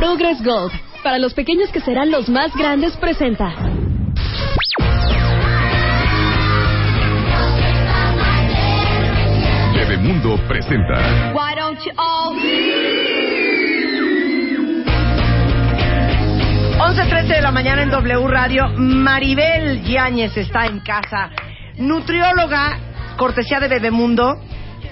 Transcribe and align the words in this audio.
Progress 0.00 0.42
Gold, 0.42 0.72
para 1.02 1.18
los 1.18 1.34
pequeños 1.34 1.70
que 1.70 1.80
serán 1.80 2.10
los 2.10 2.26
más 2.30 2.56
grandes, 2.56 2.96
presenta. 2.96 3.54
Bebemundo 9.74 10.38
presenta. 10.48 11.34
Why 11.34 11.54
don't 11.54 11.78
you 11.84 11.92
all... 11.98 12.34
11.13 16.78 17.26
de 17.26 17.42
la 17.42 17.52
mañana 17.52 17.82
en 17.82 17.90
W 17.90 18.26
Radio. 18.26 18.68
Maribel 18.78 19.84
Yáñez 19.84 20.34
está 20.34 20.64
en 20.64 20.80
casa. 20.80 21.28
Nutrióloga, 21.76 22.78
cortesía 23.18 23.60
de 23.60 23.68
Bebemundo. 23.68 24.40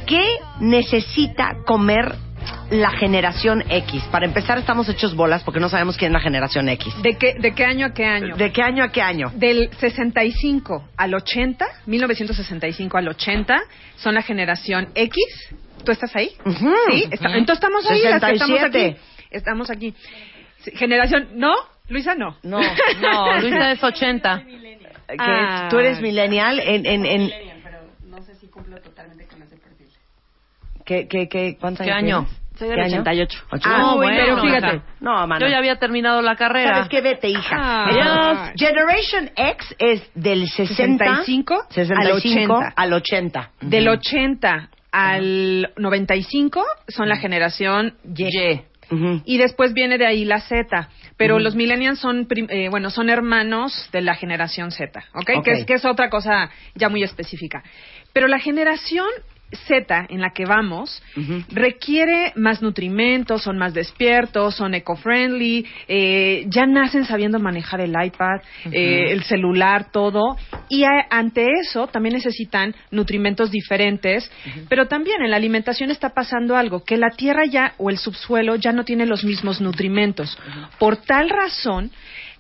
¿Qué 0.06 0.36
necesita 0.60 1.56
comer 1.64 2.27
la 2.70 2.90
generación 2.90 3.64
X? 3.68 4.02
Para 4.10 4.26
empezar, 4.26 4.58
estamos 4.58 4.88
hechos 4.88 5.14
bolas 5.14 5.42
porque 5.42 5.60
no 5.60 5.68
sabemos 5.68 5.96
quién 5.96 6.10
es 6.10 6.14
la 6.14 6.20
generación 6.20 6.68
X. 6.68 6.92
¿De 7.02 7.16
qué, 7.16 7.34
¿De 7.38 7.54
qué 7.54 7.64
año 7.64 7.86
a 7.86 7.94
qué 7.94 8.04
año? 8.04 8.36
¿De 8.36 8.52
qué 8.52 8.62
año 8.62 8.84
a 8.84 8.88
qué 8.92 9.00
año? 9.02 9.30
Del 9.34 9.70
65 9.78 10.88
al 10.96 11.14
80, 11.14 11.66
1965 11.86 12.98
al 12.98 13.08
80, 13.08 13.58
son 13.96 14.14
la 14.14 14.22
generación 14.22 14.88
X. 14.94 15.16
¿Tú 15.84 15.92
estás 15.92 16.14
ahí? 16.16 16.30
Ujú. 16.44 16.74
Sí, 16.90 17.04
está- 17.10 17.28
entonces 17.36 17.54
estamos 17.64 17.86
ahí, 17.90 18.02
las 18.02 18.20
que 18.22 18.32
estamos 18.32 18.58
67. 18.60 18.78
aquí. 18.90 19.26
Estamos 19.30 19.70
aquí. 19.70 19.94
Generación, 20.74 21.28
¿no? 21.34 21.54
Luisa, 21.88 22.14
no. 22.14 22.36
No, 22.42 22.60
No, 23.00 23.40
Luisa 23.40 23.72
es 23.72 23.82
80. 23.82 24.42
que 24.44 25.16
Ah. 25.18 25.68
tú 25.70 25.78
eres 25.78 26.00
millennial 26.02 26.60
en... 26.60 26.84
en, 26.84 27.06
en 27.06 27.30
¿Qué, 30.84 31.06
qué, 31.06 31.28
qué, 31.28 31.56
¿Cuántos 31.60 31.84
¿Qué 31.84 31.92
años 31.92 32.20
año? 32.24 32.37
Soy 32.58 32.68
¿Qué 32.68 32.74
del 32.74 32.84
año? 32.84 33.00
88. 33.02 33.38
Ocho. 33.52 33.68
Ah, 33.72 33.94
Uy, 33.94 33.98
bueno, 33.98 34.18
pero 34.24 34.42
fíjate. 34.42 34.82
No, 35.00 35.26
mano. 35.26 35.40
Yo 35.40 35.48
ya 35.48 35.58
había 35.58 35.76
terminado 35.76 36.22
la 36.22 36.34
carrera. 36.34 36.74
¿Sabes 36.74 36.88
qué? 36.88 37.00
Vete, 37.00 37.28
hija. 37.28 37.56
Ah. 37.56 38.52
Generation 38.56 39.30
X 39.36 39.76
es 39.78 40.10
del 40.14 40.48
60... 40.48 41.04
65 41.04 41.66
65 41.70 41.92
al 41.94 42.12
80. 42.12 42.72
al 42.76 42.92
80. 42.92 43.50
Del 43.60 43.88
80 43.88 44.70
al 44.90 45.72
95 45.76 46.64
son 46.88 47.08
la 47.08 47.16
generación 47.16 47.94
Y. 48.16 48.60
Ujú. 48.90 49.22
Y 49.24 49.36
después 49.38 49.74
viene 49.74 49.98
de 49.98 50.06
ahí 50.06 50.24
la 50.24 50.40
Z. 50.40 50.88
Pero 51.16 51.38
los 51.38 51.54
millennials 51.54 51.98
son, 51.98 52.26
eh, 52.30 52.68
bueno, 52.70 52.90
son 52.90 53.10
hermanos 53.10 53.88
de 53.92 54.00
la 54.00 54.14
generación 54.14 54.70
Z, 54.70 55.04
¿ok? 55.14 55.30
Ok. 55.36 55.44
Que, 55.44 55.50
es, 55.50 55.64
que 55.66 55.74
es 55.74 55.84
otra 55.84 56.08
cosa 56.10 56.48
ya 56.74 56.88
muy 56.88 57.02
específica. 57.02 57.62
Pero 58.12 58.28
la 58.28 58.38
generación 58.38 59.08
Z 59.52 60.06
en 60.10 60.20
la 60.20 60.30
que 60.30 60.44
vamos 60.44 61.02
requiere 61.50 62.32
más 62.36 62.60
nutrimentos, 62.62 63.42
son 63.42 63.58
más 63.58 63.74
despiertos, 63.74 64.54
son 64.56 64.74
eco-friendly, 64.74 65.66
eh, 65.88 66.44
ya 66.48 66.66
nacen 66.66 67.04
sabiendo 67.04 67.38
manejar 67.38 67.80
el 67.80 67.90
iPad, 68.00 68.40
eh, 68.70 69.10
el 69.12 69.22
celular, 69.24 69.90
todo. 69.90 70.36
Y 70.68 70.84
a- 70.84 71.06
ante 71.10 71.46
eso 71.60 71.86
también 71.86 72.14
necesitan 72.14 72.74
nutrimentos 72.90 73.50
diferentes, 73.50 74.30
pero 74.68 74.86
también 74.86 75.22
en 75.22 75.30
la 75.30 75.36
alimentación 75.36 75.90
está 75.90 76.10
pasando 76.10 76.56
algo, 76.56 76.84
que 76.84 76.96
la 76.96 77.10
tierra 77.10 77.44
ya 77.46 77.74
o 77.78 77.90
el 77.90 77.98
subsuelo 77.98 78.56
ya 78.56 78.72
no 78.72 78.84
tiene 78.84 79.06
los 79.06 79.24
mismos 79.24 79.60
nutrimentos. 79.60 80.38
Por 80.78 80.96
tal 80.98 81.30
razón, 81.30 81.90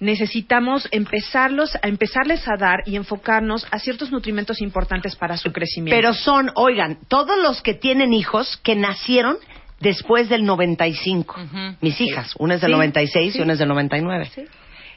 necesitamos 0.00 0.88
empezarlos, 0.90 1.76
a 1.82 1.88
empezarles 1.88 2.46
a 2.48 2.56
dar 2.56 2.80
y 2.86 2.96
enfocarnos 2.96 3.66
a 3.70 3.78
ciertos 3.78 4.10
nutrimentos 4.10 4.60
importantes 4.60 5.16
para 5.16 5.36
su 5.36 5.52
crecimiento. 5.52 5.96
Pero 5.96 6.14
son, 6.14 6.50
oigan, 6.54 6.98
todos 7.08 7.36
los 7.42 7.62
que 7.62 7.74
tienen 7.74 8.12
hijos 8.12 8.58
que 8.62 8.74
nacieron 8.76 9.36
después 9.80 10.28
del 10.28 10.44
95. 10.44 11.36
Mis 11.80 12.00
hijas, 12.00 12.34
una 12.38 12.54
es 12.54 12.60
del 12.60 12.70
Sí, 12.70 12.76
96 12.76 13.32
sí. 13.32 13.38
y 13.38 13.42
una 13.42 13.52
es 13.54 13.58
del 13.58 13.68
99. 13.68 14.30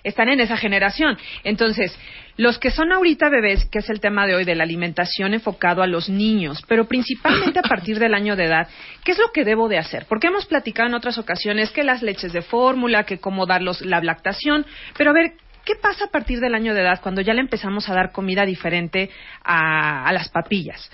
Están 0.03 0.29
en 0.29 0.39
esa 0.39 0.57
generación. 0.57 1.17
Entonces, 1.43 1.97
los 2.37 2.57
que 2.57 2.71
son 2.71 2.91
ahorita 2.91 3.29
bebés, 3.29 3.65
que 3.65 3.79
es 3.79 3.89
el 3.89 3.99
tema 3.99 4.25
de 4.25 4.35
hoy 4.35 4.45
de 4.45 4.55
la 4.55 4.63
alimentación 4.63 5.33
enfocado 5.33 5.83
a 5.83 5.87
los 5.87 6.09
niños, 6.09 6.63
pero 6.67 6.85
principalmente 6.85 7.59
a 7.59 7.63
partir 7.63 7.99
del 7.99 8.13
año 8.13 8.35
de 8.35 8.45
edad, 8.45 8.67
¿qué 9.03 9.11
es 9.11 9.19
lo 9.19 9.31
que 9.31 9.43
debo 9.43 9.67
de 9.67 9.77
hacer? 9.77 10.05
Porque 10.07 10.27
hemos 10.27 10.45
platicado 10.45 10.87
en 10.89 10.95
otras 10.95 11.17
ocasiones 11.17 11.71
que 11.71 11.83
las 11.83 12.01
leches 12.01 12.33
de 12.33 12.41
fórmula, 12.41 13.03
que 13.03 13.19
cómo 13.19 13.45
darlos 13.45 13.81
la 13.81 14.01
lactación, 14.01 14.65
pero 14.97 15.11
a 15.11 15.13
ver, 15.13 15.33
¿qué 15.65 15.73
pasa 15.75 16.05
a 16.05 16.11
partir 16.11 16.39
del 16.39 16.55
año 16.55 16.73
de 16.73 16.81
edad 16.81 16.99
cuando 17.01 17.21
ya 17.21 17.33
le 17.33 17.41
empezamos 17.41 17.89
a 17.89 17.93
dar 17.93 18.11
comida 18.11 18.45
diferente 18.45 19.09
a, 19.43 20.05
a 20.05 20.13
las 20.13 20.29
papillas? 20.29 20.89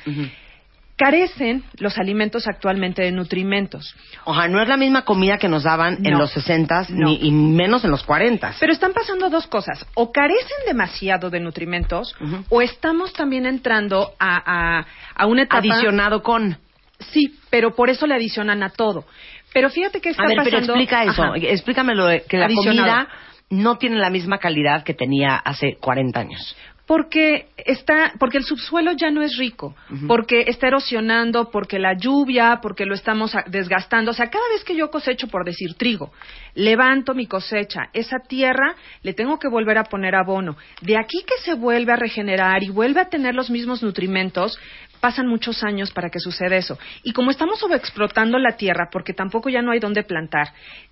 Carecen 0.98 1.64
los 1.78 1.98
alimentos 2.00 2.48
actualmente 2.48 3.04
de 3.04 3.12
nutrimentos. 3.12 3.96
O 4.26 4.34
sea, 4.34 4.48
no 4.48 4.60
es 4.62 4.68
la 4.68 4.78
misma 4.78 5.04
comida 5.06 5.38
que 5.38 5.48
nos 5.48 5.64
daban 5.64 6.04
en 6.04 6.18
los 6.18 6.32
60 6.32 6.88
No. 6.90 7.06
ni 7.10 7.20
y 7.22 7.32
menos 7.32 7.84
en 7.86 7.92
los 7.92 8.04
40. 8.04 8.56
Pero 8.60 8.74
están 8.74 8.94
pasando 8.94 9.30
dos 9.30 9.46
cosas. 9.46 9.86
O 9.94 10.12
carecen 10.12 10.58
demasiado 10.66 11.30
de 11.30 11.40
nutrimentos, 11.40 12.16
o 12.50 12.62
estamos 12.64 13.14
también 13.14 13.46
entrando 13.46 14.14
a, 14.20 14.80
a, 14.80 14.86
a 15.16 15.26
una 15.28 15.44
etapa... 15.44 15.60
Adicionado 15.60 16.24
con. 16.24 16.58
Sí, 17.00 17.38
pero 17.52 17.76
por 17.76 17.92
eso 17.92 18.08
le 18.08 18.16
adicionan 18.16 18.64
a 18.64 18.70
todo. 18.70 19.06
Pero 19.54 19.70
fíjate 19.70 20.02
que 20.02 20.10
está 20.10 20.24
A 20.24 20.28
ver, 20.28 20.38
pero 20.44 20.58
pasando... 20.58 20.74
explica 20.74 21.04
eso. 21.04 21.24
Ajá. 21.24 21.34
Explícamelo, 21.38 22.08
de 22.08 22.24
que 22.28 22.38
la 22.38 22.46
Adicionado. 22.48 22.88
comida 23.06 23.08
no 23.52 23.78
tiene 23.78 23.98
la 23.98 24.10
misma 24.10 24.40
calidad 24.40 24.84
que 24.84 24.96
tenía 24.96 25.36
hace 25.36 25.78
40 25.80 26.20
años. 26.20 26.58
Porque 26.88 27.50
está, 27.58 28.14
porque 28.18 28.38
el 28.38 28.46
subsuelo 28.46 28.94
ya 28.94 29.12
no 29.12 29.22
es 29.22 29.38
rico, 29.38 29.76
porque 30.08 30.46
está 30.48 30.68
erosionando, 30.68 31.52
porque 31.52 31.80
la 31.80 31.98
lluvia, 31.98 32.60
porque 32.62 32.86
lo 32.86 32.96
estamos 32.96 33.34
desgastando. 33.48 34.12
O 34.12 34.14
sea, 34.14 34.30
cada 34.30 34.48
vez 34.50 34.64
que 34.64 34.74
yo 34.74 34.90
cosecho, 34.90 35.28
por 35.28 35.44
decir 35.44 35.74
trigo, 35.74 36.14
levanto 36.56 37.14
mi 37.14 37.28
cosecha, 37.28 37.90
esa 37.92 38.20
tierra 38.20 38.74
le 39.04 39.14
tengo 39.14 39.38
que 39.38 39.50
volver 39.50 39.78
a 39.78 39.84
poner 39.84 40.16
abono. 40.16 40.56
De 40.82 40.98
aquí 40.98 41.18
que 41.28 41.44
se 41.44 41.56
vuelve 41.56 41.92
a 41.92 41.98
regenerar 41.98 42.64
y 42.64 42.70
vuelve 42.70 43.02
a 43.02 43.10
tener 43.10 43.36
los 43.36 43.50
mismos 43.50 43.84
nutrimentos, 43.84 44.58
pasan 45.08 45.28
muchos 45.28 45.64
años 45.64 45.92
para 45.92 46.10
que 46.10 46.20
suceda 46.20 46.58
eso. 46.58 46.78
Y 47.02 47.14
como 47.14 47.32
estamos 47.32 47.60
sobreexplotando 47.60 48.38
la 48.40 48.58
tierra, 48.58 48.90
porque 48.92 49.14
tampoco 49.14 49.48
ya 49.48 49.62
no 49.62 49.72
hay 49.72 49.80
dónde 49.80 50.04
plantar, 50.04 50.50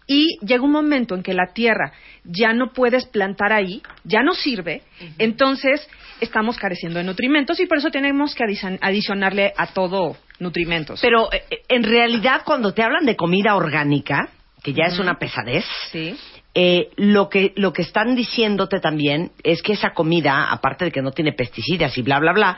y 0.08 0.38
llega 0.40 0.64
un 0.64 0.72
momento 0.72 1.16
en 1.16 1.22
que 1.22 1.34
la 1.34 1.48
tierra 1.54 1.92
ya 2.24 2.54
no 2.54 2.72
puedes 2.72 3.06
plantar 3.08 3.52
ahí, 3.52 3.82
ya 4.06 4.24
no 4.24 4.34
sirve, 4.34 4.84
entonces 5.18 5.86
estamos 6.22 6.58
careciendo 6.58 6.98
de 7.00 7.04
nutrimentos 7.04 7.60
y 7.60 7.66
por 7.66 7.80
eso 7.80 7.90
tenemos 7.90 8.36
que 8.36 8.46
adicion- 8.46 8.80
adicionarle 8.82 9.54
a 9.58 9.68
todo 9.68 10.16
nutrimentos. 10.40 11.02
Pero 11.02 11.30
eh, 11.34 11.44
eh, 11.50 11.58
en 11.68 11.84
realidad, 11.84 12.44
cuando 12.46 12.74
te 12.74 12.84
hablan 12.84 13.06
de 13.06 13.18
comida 13.18 13.58
orgánica, 13.58 14.30
que 14.64 14.72
ya 14.72 14.86
es 14.86 14.98
una 14.98 15.20
pesadez, 15.20 15.66
sí. 15.92 16.16
eh, 16.54 16.88
lo 16.96 17.28
que 17.28 17.52
lo 17.58 17.74
que 17.74 17.82
están 17.82 18.16
diciéndote 18.16 18.80
también 18.80 19.34
es 19.44 19.62
que 19.62 19.74
esa 19.74 19.90
comida, 19.94 20.50
aparte 20.52 20.86
de 20.86 20.92
que 20.92 21.02
no 21.02 21.12
tiene 21.12 21.34
pesticidas 21.34 21.98
y 21.98 22.02
bla 22.02 22.20
bla 22.20 22.32
bla, 22.32 22.58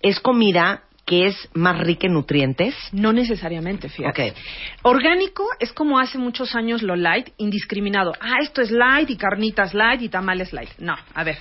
es 0.00 0.20
comida 0.20 0.84
que 1.08 1.26
es 1.26 1.48
más 1.54 1.80
rica 1.80 2.06
en 2.06 2.12
nutrientes. 2.12 2.74
No 2.92 3.14
necesariamente, 3.14 3.88
fíjate. 3.88 4.30
Ok. 4.30 4.36
Orgánico 4.82 5.42
es 5.58 5.72
como 5.72 5.98
hace 5.98 6.18
muchos 6.18 6.54
años 6.54 6.82
lo 6.82 6.96
light, 6.96 7.30
indiscriminado. 7.38 8.12
Ah, 8.20 8.36
esto 8.42 8.60
es 8.60 8.70
light 8.70 9.08
y 9.08 9.16
carnitas 9.16 9.72
light 9.72 10.02
y 10.02 10.10
tamales 10.10 10.52
light. 10.52 10.68
No, 10.78 10.94
a 11.14 11.24
ver. 11.24 11.38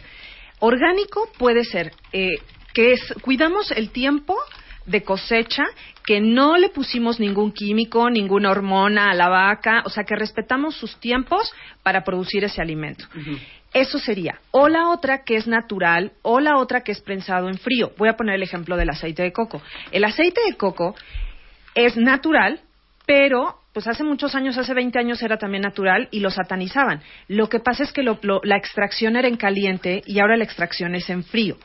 Orgánico 0.60 1.30
puede 1.38 1.66
ser 1.66 1.92
eh, 2.14 2.38
que 2.74 2.94
es, 2.94 3.14
cuidamos 3.22 3.72
el 3.72 3.90
tiempo 3.90 4.38
de 4.86 5.04
cosecha, 5.04 5.66
que 6.06 6.22
no 6.22 6.56
le 6.56 6.70
pusimos 6.70 7.20
ningún 7.20 7.52
químico, 7.52 8.10
ninguna 8.10 8.52
hormona 8.52 9.12
a 9.12 9.16
la 9.16 9.28
vaca, 9.28 9.84
o 9.84 9.90
sea, 9.90 10.06
que 10.06 10.16
respetamos 10.16 10.78
sus 10.78 10.98
tiempos 11.02 11.54
para 11.84 12.06
producir 12.06 12.46
ese 12.46 12.62
alimento. 12.62 13.04
Eso 13.78 14.00
sería. 14.00 14.40
O 14.52 14.70
la 14.70 14.90
otra 14.90 15.24
que 15.24 15.36
es 15.36 15.46
natural, 15.46 16.12
o 16.24 16.40
la 16.40 16.58
otra 16.58 16.82
que 16.82 16.92
es 16.92 17.00
prensado 17.02 17.48
en 17.48 17.60
frío. 17.60 17.92
Voy 17.98 18.10
a 18.10 18.18
poner 18.18 18.36
el 18.36 18.44
ejemplo 18.44 18.76
del 18.76 18.90
aceite 18.90 19.22
de 19.22 19.32
coco. 19.32 19.62
El 19.92 20.04
aceite 20.04 20.42
de 20.50 20.58
coco 20.58 20.96
es 21.76 21.96
natural, 21.96 22.60
pero 23.06 23.60
pues 23.74 23.88
hace 23.88 24.04
muchos 24.04 24.34
años, 24.34 24.58
hace 24.58 24.74
20 24.74 24.98
años 24.98 25.22
era 25.22 25.38
también 25.38 25.62
natural 25.62 26.08
y 26.10 26.22
lo 26.22 26.32
satanizaban. 26.32 27.04
Lo 27.28 27.48
que 27.50 27.60
pasa 27.60 27.84
es 27.84 27.92
que 27.94 28.02
lo- 28.02 28.20
la 28.44 28.58
extracción 28.58 29.16
era 29.16 29.28
en 29.28 29.38
caliente 29.38 30.02
y 30.08 30.20
ahora 30.20 30.36
la 30.38 30.44
extracción 30.46 30.96
es 30.96 31.08
en 31.12 31.24
frío. 31.24 31.58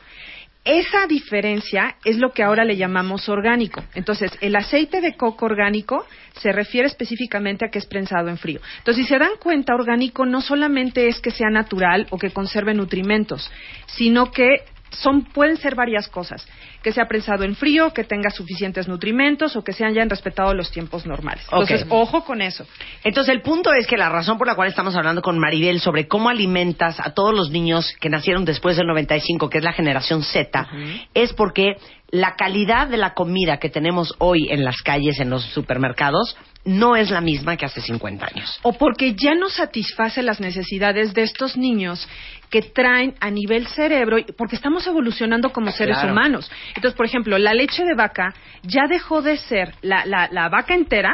Esa 0.65 1.07
diferencia 1.07 1.97
es 2.05 2.17
lo 2.17 2.31
que 2.31 2.41
ahora 2.41 2.63
le 2.63 2.77
llamamos 2.77 3.27
orgánico. 3.27 3.83
Entonces, 3.95 4.31
el 4.39 4.55
aceite 4.55 5.01
de 5.01 5.17
coco 5.17 5.45
orgánico 5.45 6.05
se 6.39 6.53
refiere 6.53 6.87
específicamente 6.87 7.65
a 7.65 7.69
que 7.69 7.79
es 7.79 7.85
prensado 7.85 8.29
en 8.29 8.37
frío. 8.37 8.61
Entonces, 8.77 9.05
si 9.05 9.09
se 9.09 9.19
dan 9.19 9.37
cuenta, 9.39 9.75
orgánico 9.75 10.25
no 10.25 10.39
solamente 10.41 11.09
es 11.09 11.19
que 11.19 11.31
sea 11.31 11.49
natural 11.49 12.07
o 12.11 12.17
que 12.17 12.31
conserve 12.31 12.73
nutrimentos, 12.73 13.51
sino 13.87 14.31
que 14.31 14.63
son, 14.95 15.25
pueden 15.25 15.57
ser 15.57 15.75
varias 15.75 16.07
cosas. 16.07 16.45
Que 16.81 16.91
sea 16.91 17.05
prensado 17.05 17.43
en 17.43 17.55
frío, 17.55 17.91
que 17.93 18.03
tenga 18.03 18.29
suficientes 18.29 18.87
nutrimentos 18.87 19.55
o 19.55 19.63
que 19.63 19.73
se 19.73 19.85
hayan 19.85 20.09
respetado 20.09 20.53
los 20.53 20.71
tiempos 20.71 21.05
normales. 21.05 21.43
Entonces, 21.51 21.85
ojo 21.89 22.25
con 22.25 22.41
eso. 22.41 22.65
Entonces, 23.03 23.33
el 23.33 23.41
punto 23.41 23.73
es 23.73 23.87
que 23.87 23.97
la 23.97 24.09
razón 24.09 24.37
por 24.37 24.47
la 24.47 24.55
cual 24.55 24.67
estamos 24.67 24.95
hablando 24.95 25.21
con 25.21 25.39
Maribel 25.39 25.79
sobre 25.79 26.07
cómo 26.07 26.29
alimentas 26.29 26.99
a 26.99 27.13
todos 27.13 27.33
los 27.33 27.51
niños 27.51 27.93
que 27.99 28.09
nacieron 28.09 28.45
después 28.45 28.77
del 28.77 28.87
95, 28.87 29.49
que 29.49 29.59
es 29.59 29.63
la 29.63 29.73
generación 29.73 30.23
Z, 30.23 30.67
es 31.13 31.33
porque 31.33 31.75
la 32.09 32.35
calidad 32.35 32.87
de 32.87 32.97
la 32.97 33.15
comida 33.15 33.57
que 33.57 33.69
tenemos 33.69 34.13
hoy 34.19 34.47
en 34.51 34.63
las 34.63 34.81
calles, 34.83 35.19
en 35.19 35.31
los 35.31 35.43
supermercados, 35.45 36.37
no 36.65 36.95
es 36.95 37.09
la 37.11 37.19
misma 37.21 37.57
que 37.57 37.65
hace 37.65 37.81
50 37.81 38.25
años. 38.25 38.59
o 38.63 38.73
porque 38.73 39.13
ya 39.15 39.35
no 39.35 39.49
satisface 39.49 40.21
las 40.21 40.39
necesidades 40.39 41.13
de 41.13 41.23
estos 41.23 41.57
niños 41.57 42.07
que 42.49 42.61
traen 42.61 43.15
a 43.19 43.29
nivel 43.29 43.67
cerebro, 43.67 44.17
porque 44.37 44.55
estamos 44.55 44.85
evolucionando 44.87 45.51
como 45.51 45.71
seres 45.71 45.97
Claro. 45.97 46.13
humanos. 46.13 46.49
Entonces, 46.75 46.93
por 46.95 47.05
ejemplo, 47.05 47.37
la 47.37 47.53
leche 47.53 47.83
de 47.83 47.95
vaca 47.95 48.33
ya 48.61 48.83
dejó 48.87 49.21
de 49.21 49.37
ser 49.37 49.73
la, 49.81 50.05
la, 50.05 50.29
la 50.31 50.49
vaca 50.49 50.73
entera. 50.73 51.13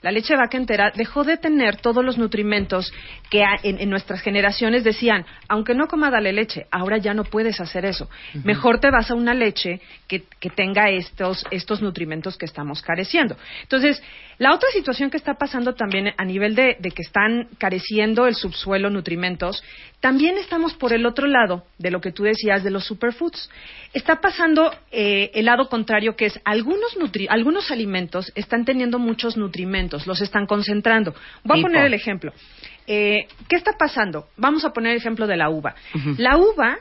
La 0.00 0.12
leche 0.12 0.32
de 0.34 0.38
vaca 0.38 0.56
entera 0.56 0.92
dejó 0.94 1.24
de 1.24 1.36
tener 1.38 1.76
todos 1.76 2.04
los 2.04 2.18
nutrimentos 2.18 2.92
que 3.30 3.42
en 3.64 3.90
nuestras 3.90 4.20
generaciones 4.22 4.84
decían, 4.84 5.26
aunque 5.48 5.74
no 5.74 5.88
coma 5.88 6.08
dale 6.08 6.32
leche, 6.32 6.66
ahora 6.70 6.98
ya 6.98 7.14
no 7.14 7.24
puedes 7.24 7.60
hacer 7.60 7.84
eso. 7.84 8.08
Mejor 8.44 8.78
te 8.78 8.90
vas 8.92 9.10
a 9.10 9.14
una 9.16 9.34
leche 9.34 9.80
que, 10.06 10.22
que 10.40 10.50
tenga 10.50 10.88
estos, 10.88 11.44
estos 11.50 11.82
nutrimentos 11.82 12.38
que 12.38 12.46
estamos 12.46 12.80
careciendo. 12.80 13.36
Entonces, 13.62 14.00
la 14.38 14.54
otra 14.54 14.68
situación 14.70 15.10
que 15.10 15.16
está 15.16 15.34
pasando 15.34 15.74
también 15.74 16.12
a 16.16 16.24
nivel 16.24 16.54
de, 16.54 16.76
de 16.78 16.90
que 16.92 17.02
están 17.02 17.48
careciendo 17.58 18.26
el 18.26 18.34
subsuelo 18.36 18.88
nutrimentos, 18.88 19.62
también 20.00 20.38
estamos 20.38 20.74
por 20.74 20.92
el 20.92 21.04
otro 21.06 21.26
lado 21.26 21.64
de 21.78 21.90
lo 21.90 22.00
que 22.00 22.12
tú 22.12 22.22
decías 22.22 22.62
de 22.62 22.70
los 22.70 22.84
superfoods. 22.86 23.50
Está 23.92 24.20
pasando 24.20 24.72
eh, 24.92 25.30
el 25.34 25.46
lado 25.46 25.68
contrario, 25.68 26.14
que 26.14 26.26
es 26.26 26.40
algunos, 26.44 26.96
nutri- 26.96 27.26
algunos 27.28 27.70
alimentos 27.72 28.30
están 28.36 28.64
teniendo 28.64 28.98
muchos 29.00 29.36
nutrimentos, 29.36 30.06
los 30.06 30.20
están 30.20 30.46
concentrando. 30.46 31.14
Voy 31.42 31.58
a 31.58 31.62
poner 31.62 31.84
el 31.86 31.94
ejemplo. 31.94 32.32
Eh, 32.86 33.26
¿Qué 33.48 33.56
está 33.56 33.72
pasando? 33.76 34.28
Vamos 34.36 34.64
a 34.64 34.72
poner 34.72 34.92
el 34.92 34.98
ejemplo 34.98 35.26
de 35.26 35.36
la 35.36 35.50
uva. 35.50 35.74
La 36.16 36.36
uva 36.36 36.78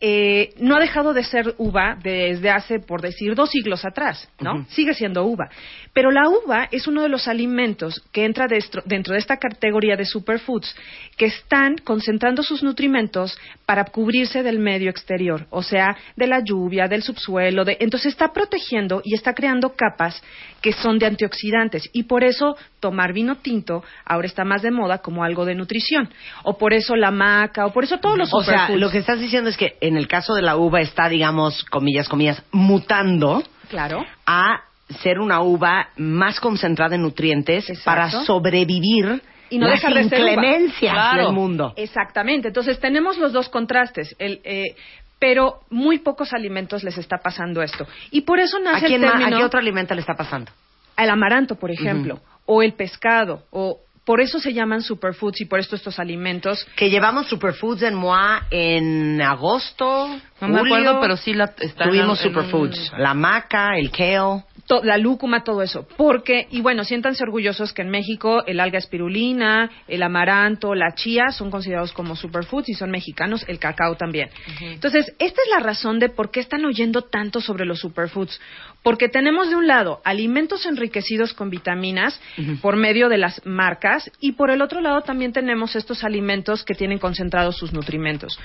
eh, 0.00 0.54
no 0.58 0.76
ha 0.76 0.80
dejado 0.80 1.12
de 1.12 1.24
ser 1.24 1.54
uva 1.58 1.98
desde 2.00 2.50
hace, 2.50 2.78
por 2.78 3.02
decir, 3.02 3.34
dos 3.34 3.50
siglos 3.50 3.84
atrás, 3.84 4.28
¿no? 4.40 4.64
Sigue 4.68 4.94
siendo 4.94 5.24
uva. 5.24 5.48
Pero 5.92 6.12
la 6.12 6.28
uva 6.28 6.68
es 6.70 6.86
uno 6.86 7.02
de 7.02 7.08
los 7.08 7.26
alimentos 7.26 8.00
que 8.12 8.24
entra 8.24 8.46
dentro, 8.46 8.82
dentro 8.84 9.14
de 9.14 9.18
esta 9.18 9.38
categoría 9.38 9.96
de 9.96 10.04
superfoods 10.04 10.74
que 11.16 11.26
están 11.26 11.78
concentrando 11.78 12.44
sus 12.44 12.62
nutrimentos 12.62 13.36
para 13.66 13.84
cubrirse 13.84 14.42
del 14.42 14.60
medio 14.60 14.88
exterior, 14.88 15.46
o 15.50 15.62
sea, 15.62 15.96
de 16.16 16.26
la 16.28 16.44
lluvia, 16.44 16.86
del 16.86 17.02
subsuelo. 17.02 17.64
De, 17.64 17.76
entonces 17.80 18.12
está 18.12 18.32
protegiendo 18.32 19.02
y 19.04 19.14
está 19.14 19.34
creando 19.34 19.74
capas 19.74 20.22
que 20.60 20.72
son 20.72 20.98
de 20.98 21.06
antioxidantes. 21.06 21.88
Y 21.92 22.04
por 22.04 22.22
eso 22.22 22.56
tomar 22.80 23.12
vino 23.12 23.36
tinto 23.36 23.82
ahora 24.04 24.26
está 24.26 24.44
más 24.44 24.62
de 24.62 24.70
moda 24.70 24.98
como 24.98 25.24
algo 25.24 25.44
de 25.44 25.54
nutrición. 25.54 26.08
O 26.44 26.56
por 26.56 26.72
eso 26.72 26.94
la 26.94 27.10
maca, 27.10 27.66
o 27.66 27.72
por 27.72 27.84
eso 27.84 27.98
todos 27.98 28.16
los 28.16 28.32
O 28.32 28.42
sea, 28.42 28.52
superfoods. 28.52 28.80
lo 28.80 28.90
que 28.90 28.98
estás 28.98 29.20
diciendo 29.20 29.50
es 29.50 29.56
que 29.56 29.76
en 29.88 29.96
el 29.96 30.06
caso 30.08 30.34
de 30.34 30.42
la 30.42 30.56
uva 30.56 30.80
está, 30.80 31.08
digamos, 31.08 31.64
comillas, 31.64 32.08
comillas, 32.08 32.42
mutando 32.52 33.42
Claro. 33.68 34.04
a 34.26 34.60
ser 35.02 35.18
una 35.18 35.40
uva 35.42 35.88
más 35.96 36.40
concentrada 36.40 36.94
en 36.94 37.02
nutrientes 37.02 37.68
Exacto. 37.68 37.84
para 37.84 38.10
sobrevivir 38.24 39.22
Y 39.50 39.58
no 39.58 39.66
las 39.66 39.80
dejar 39.80 39.94
de 39.94 40.02
inclemencias 40.02 40.92
Claro. 40.92 41.24
del 41.24 41.32
mundo. 41.34 41.72
Exactamente. 41.76 42.48
Entonces 42.48 42.78
tenemos 42.80 43.18
los 43.18 43.32
dos 43.32 43.48
contrastes. 43.48 44.14
El, 44.18 44.40
eh, 44.44 44.74
pero 45.18 45.60
muy 45.70 45.98
pocos 45.98 46.32
alimentos 46.32 46.84
les 46.84 46.96
está 46.96 47.18
pasando 47.18 47.60
esto. 47.62 47.86
Y 48.10 48.20
por 48.22 48.38
eso 48.38 48.58
¿A, 48.58 48.60
nace 48.60 48.86
quién 48.86 49.02
el 49.04 49.10
término 49.10 49.36
¿A 49.36 49.38
qué 49.40 49.44
otro 49.44 49.58
alimento 49.60 49.94
le 49.94 50.00
está 50.00 50.14
pasando? 50.14 50.50
al 50.96 51.10
amaranto, 51.10 51.54
por 51.54 51.70
ejemplo, 51.70 52.18
o 52.44 52.60
el 52.62 52.72
pescado, 52.72 53.44
o 53.50 53.78
por 54.08 54.22
eso 54.22 54.40
se 54.40 54.54
llaman 54.54 54.80
superfoods 54.80 55.42
y 55.42 55.44
por 55.44 55.60
esto 55.60 55.76
estos 55.76 55.98
alimentos 55.98 56.66
Que 56.76 56.88
llevamos 56.88 57.26
Superfoods 57.26 57.82
en 57.82 57.94
MOA 57.94 58.46
en 58.50 59.20
agosto, 59.20 60.08
No 60.40 60.48
me 60.48 60.60
acuerdo, 60.60 60.98
pero 60.98 61.18
sí 61.18 61.34
la 61.34 61.48
Tuvimos 61.48 62.18
en 62.24 62.28
Superfoods. 62.28 62.92
La 62.96 63.12
maca, 63.12 63.76
el 63.76 63.90
kale. 63.90 64.44
To- 64.68 64.84
la 64.84 64.96
lúcuma, 64.98 65.42
todo 65.42 65.62
eso. 65.62 65.88
Porque, 65.96 66.46
y 66.52 66.60
bueno, 66.60 66.84
siéntanse 66.84 67.24
orgullosos 67.24 67.72
que 67.72 67.82
en 67.82 67.90
México 67.90 68.44
el 68.46 68.60
alga 68.60 68.78
espirulina, 68.78 69.70
el 69.88 70.02
amaranto, 70.04 70.74
la 70.76 70.94
chía 70.94 71.30
son 71.32 71.50
considerados 71.50 71.92
como 71.92 72.14
superfoods 72.14 72.68
y 72.68 72.74
son 72.74 72.90
mexicanos, 72.92 73.44
el 73.48 73.58
cacao 73.58 73.96
también. 73.96 74.28
Entonces, 74.60 75.06
esta 75.18 75.40
es 75.42 75.48
la 75.50 75.58
razón 75.60 75.98
de 75.98 76.08
por 76.10 76.30
qué 76.30 76.38
están 76.40 76.64
oyendo 76.64 77.02
tanto 77.02 77.40
sobre 77.40 77.64
los 77.64 77.80
superfoods. 77.80 78.40
Porque 78.84 79.08
tenemos 79.08 79.48
de 79.50 79.56
un 79.56 79.66
lado 79.66 80.00
alimentos 80.04 80.64
enriquecidos 80.64 81.32
con 81.34 81.50
vitaminas 81.50 82.20
por 82.60 82.76
medio 82.76 83.08
de 83.08 83.18
las 83.18 83.44
marcas 83.44 84.10
y 84.20 84.32
por 84.32 84.50
el 84.50 84.62
otro 84.62 84.80
lado 84.80 85.00
también 85.00 85.32
tenemos 85.32 85.74
estos 85.74 86.04
alimentos 86.04 86.62
que 86.64 86.74
tienen 86.74 86.98
concentrados 86.98 87.56
sus 87.56 87.72
nutrimentos. 87.72 88.38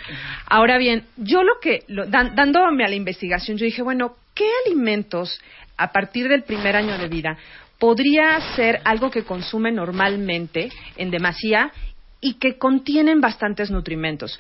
Ahora 0.47 0.77
bien, 0.79 1.05
yo 1.17 1.43
lo 1.43 1.59
que, 1.61 1.83
lo- 1.87 2.07
dan- 2.07 2.33
dándome 2.35 2.83
a 2.83 2.87
la 2.87 2.95
investigación, 2.95 3.57
yo 3.57 3.65
dije, 3.65 3.83
bueno, 3.83 4.15
¿qué 4.33 4.49
alimentos 4.65 5.39
a 5.77 5.91
partir 5.91 6.27
del 6.27 6.43
primer 6.43 6.75
año 6.75 6.97
de 6.97 7.07
vida 7.07 7.37
podría 7.79 8.39
ser 8.55 8.79
algo 8.85 9.11
que 9.11 9.23
consume 9.23 9.71
normalmente 9.71 10.69
en 10.95 11.11
demasía 11.11 11.71
y 12.21 12.35
que 12.35 12.57
contienen 12.57 13.19
bastantes 13.19 13.69
nutrimentos? 13.71 14.39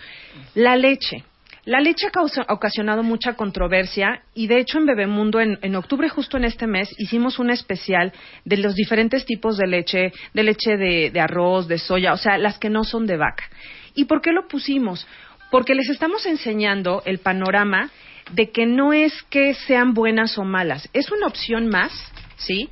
La 0.55 0.75
leche. 0.75 1.23
La 1.65 1.79
leche 1.79 2.07
ha 2.07 2.11
causa- 2.11 2.45
ocasionado 2.49 3.03
mucha 3.03 3.33
controversia 3.35 4.21
y 4.33 4.47
de 4.47 4.59
hecho 4.59 4.77
en 4.79 4.85
Bebemundo 4.85 5.39
en, 5.39 5.57
en 5.61 5.75
octubre 5.75 6.09
justo 6.09 6.35
en 6.37 6.43
este 6.43 6.67
mes 6.67 6.93
hicimos 6.97 7.39
un 7.39 7.49
especial 7.51 8.11
de 8.43 8.57
los 8.57 8.75
diferentes 8.75 9.25
tipos 9.25 9.57
de 9.57 9.67
leche, 9.67 10.11
de 10.33 10.43
leche 10.43 10.75
de, 10.77 11.09
de 11.11 11.19
arroz, 11.21 11.67
de 11.69 11.77
soya, 11.77 12.11
o 12.13 12.17
sea, 12.17 12.37
las 12.37 12.57
que 12.59 12.69
no 12.69 12.83
son 12.83 13.05
de 13.07 13.15
vaca. 13.15 13.45
¿Y 13.95 14.05
por 14.05 14.21
qué 14.21 14.31
lo 14.33 14.47
pusimos? 14.49 15.07
Porque 15.51 15.73
les 15.75 15.89
estamos 15.89 16.25
enseñando 16.25 17.01
el 17.05 17.19
panorama 17.19 17.89
de 18.31 18.49
que 18.51 18.65
no 18.65 18.93
es 18.93 19.13
que 19.29 19.53
sean 19.53 19.93
buenas 19.93 20.37
o 20.37 20.43
malas, 20.43 20.89
es 20.93 21.11
una 21.11 21.27
opción 21.27 21.67
más, 21.67 21.91
¿sí? 22.37 22.69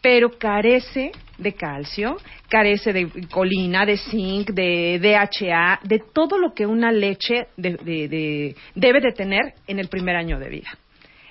Pero 0.00 0.38
carece 0.38 1.12
de 1.38 1.52
calcio, 1.52 2.16
carece 2.48 2.92
de 2.92 3.10
colina, 3.30 3.84
de 3.84 3.96
zinc, 3.98 4.50
de 4.50 4.98
DHA, 5.00 5.80
de 5.82 6.00
todo 6.12 6.38
lo 6.38 6.54
que 6.54 6.64
una 6.66 6.92
leche 6.92 7.48
de- 7.56 7.76
de- 7.76 8.08
de- 8.08 8.56
debe 8.74 9.00
de 9.00 9.12
tener 9.12 9.54
en 9.66 9.78
el 9.78 9.88
primer 9.88 10.16
año 10.16 10.38
de 10.38 10.48
vida. 10.48 10.68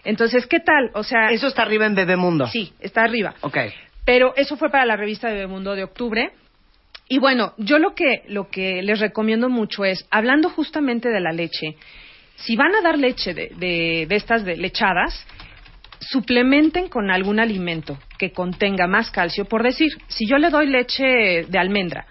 Entonces, 0.03 0.45
¿qué 0.45 0.59
tal? 0.59 0.91
O 0.93 1.03
sea, 1.03 1.29
Eso 1.31 1.47
está 1.47 1.63
arriba 1.63 1.85
en 1.87 1.95
Bebemundo. 1.95 2.45
sí, 2.47 2.73
está 2.79 3.03
arriba. 3.03 3.33
Ok. 3.41 3.57
Pero 4.05 4.35
eso 4.35 4.55
fue 4.57 4.69
para 4.69 4.85
la 4.85 4.95
revista 4.95 5.29
de 5.29 5.33
Bebemundo 5.35 5.75
de 5.75 5.83
octubre. 5.83 6.31
Y 7.09 7.17
bueno, 7.19 7.53
yo 7.57 7.79
lo 7.79 7.95
que, 7.95 8.21
lo 8.27 8.49
que 8.49 8.83
les 8.83 8.99
recomiendo 8.99 9.49
mucho 9.49 9.83
es, 9.85 10.05
hablando 10.11 10.49
justamente 10.49 11.09
de 11.09 11.19
la 11.21 11.31
leche, 11.31 11.75
si 12.35 12.55
van 12.55 12.75
a 12.75 12.81
dar 12.81 12.97
leche 12.97 13.33
de, 13.33 13.51
de, 13.57 14.05
de 14.07 14.15
estas 14.15 14.43
de 14.43 14.57
lechadas, 14.57 15.25
suplementen 15.99 16.87
con 16.87 17.09
algún 17.11 17.39
alimento 17.39 17.97
que 18.17 18.31
contenga 18.31 18.87
más 18.87 19.11
calcio. 19.11 19.45
Por 19.45 19.63
decir, 19.63 19.91
si 20.07 20.27
yo 20.27 20.37
le 20.37 20.49
doy 20.49 20.67
leche 20.67 21.45
de 21.47 21.57
almendra 21.57 22.05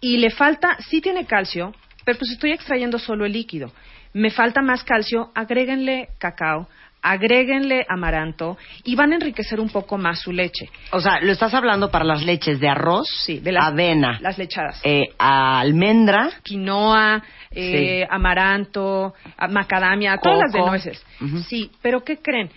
y 0.00 0.18
le 0.18 0.30
falta, 0.30 0.76
sí 0.88 1.00
tiene 1.00 1.26
calcio, 1.26 1.74
pero 2.04 2.18
pues 2.18 2.30
estoy 2.30 2.52
extrayendo 2.52 2.98
solo 2.98 3.26
el 3.26 3.32
líquido. 3.32 3.72
Me 4.14 4.30
falta 4.30 4.62
más 4.62 4.82
calcio, 4.84 5.30
agréguenle 5.34 6.08
cacao, 6.18 6.68
agréguenle 7.02 7.84
amaranto 7.88 8.56
y 8.84 8.94
van 8.94 9.12
a 9.12 9.14
enriquecer 9.16 9.60
un 9.60 9.68
poco 9.70 9.98
más 9.98 10.20
su 10.20 10.32
leche. 10.32 10.68
O 10.92 11.00
sea, 11.00 11.20
lo 11.20 11.32
estás 11.32 11.54
hablando 11.54 11.90
para 11.90 12.04
las 12.04 12.22
leches 12.24 12.60
de 12.60 12.68
arroz, 12.68 13.06
Sí, 13.24 13.38
de 13.40 13.52
las, 13.52 13.66
avena, 13.66 14.18
las 14.20 14.36
lechadas. 14.38 14.80
eh, 14.84 15.10
almendra, 15.18 16.30
Quinoa, 16.42 17.22
eh, 17.50 18.02
Sí. 18.02 18.06
amaranto, 18.10 19.14
a- 19.36 19.48
macadamia, 19.48 20.18
todas 20.18 20.38
las 20.38 20.52
de 20.52 20.60
nueces. 20.60 21.04
Sí, 21.48 21.70
pero 21.82 22.04
¿qué 22.04 22.18
creen? 22.18 22.50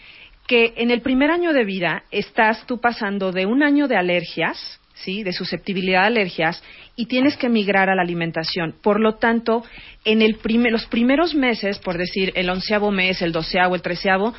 Que 0.47 0.73
en 0.77 0.91
el 0.91 1.01
primer 1.01 1.31
año 1.31 1.53
de 1.53 1.63
vida 1.63 2.03
estás 2.11 2.65
tú 2.65 2.81
pasando 2.81 3.31
de 3.31 3.45
un 3.45 3.63
año 3.63 3.87
de 3.87 3.95
alergias, 3.95 4.80
¿sí? 5.03 5.23
de 5.23 5.33
susceptibilidad 5.33 6.03
a 6.03 6.07
alergias 6.07 6.63
y 6.95 7.05
tienes 7.05 7.37
que 7.37 7.49
migrar 7.49 7.89
a 7.89 7.95
la 7.95 8.01
alimentación. 8.01 8.75
Por 8.81 8.99
lo 8.99 9.15
tanto, 9.15 9.63
en 10.05 10.21
el 10.21 10.35
prime- 10.35 10.71
los 10.71 10.85
primeros 10.85 11.33
meses, 11.35 11.79
por 11.79 11.97
decir 11.97 12.31
el 12.35 12.49
onceavo 12.49 12.91
mes, 12.91 13.21
el 13.21 13.31
doceavo, 13.31 13.75
el 13.75 13.81
treceavo, 13.81 14.33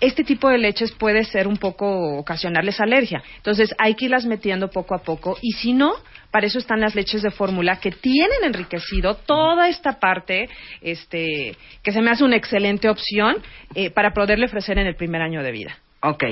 este 0.00 0.22
tipo 0.22 0.48
de 0.48 0.58
leches 0.58 0.92
puede 0.92 1.24
ser 1.24 1.48
un 1.48 1.56
poco 1.56 2.16
ocasionarles 2.18 2.80
alergia. 2.80 3.22
Entonces 3.36 3.74
hay 3.78 3.94
que 3.94 4.04
irlas 4.04 4.24
metiendo 4.24 4.68
poco 4.70 4.94
a 4.94 5.02
poco 5.02 5.36
y 5.42 5.52
si 5.52 5.72
no, 5.72 5.92
para 6.30 6.46
eso 6.46 6.58
están 6.58 6.80
las 6.80 6.94
leches 6.94 7.20
de 7.22 7.30
fórmula 7.30 7.78
que 7.80 7.90
tienen 7.90 8.44
enriquecido 8.44 9.16
toda 9.16 9.68
esta 9.68 9.98
parte, 9.98 10.48
este, 10.80 11.56
que 11.82 11.92
se 11.92 12.00
me 12.00 12.10
hace 12.10 12.24
una 12.24 12.36
excelente 12.36 12.88
opción 12.88 13.36
eh, 13.74 13.90
para 13.90 14.12
poderle 14.12 14.46
ofrecer 14.46 14.78
en 14.78 14.86
el 14.86 14.94
primer 14.96 15.20
año 15.20 15.42
de 15.42 15.50
vida. 15.50 15.76
Ok. 16.00 16.24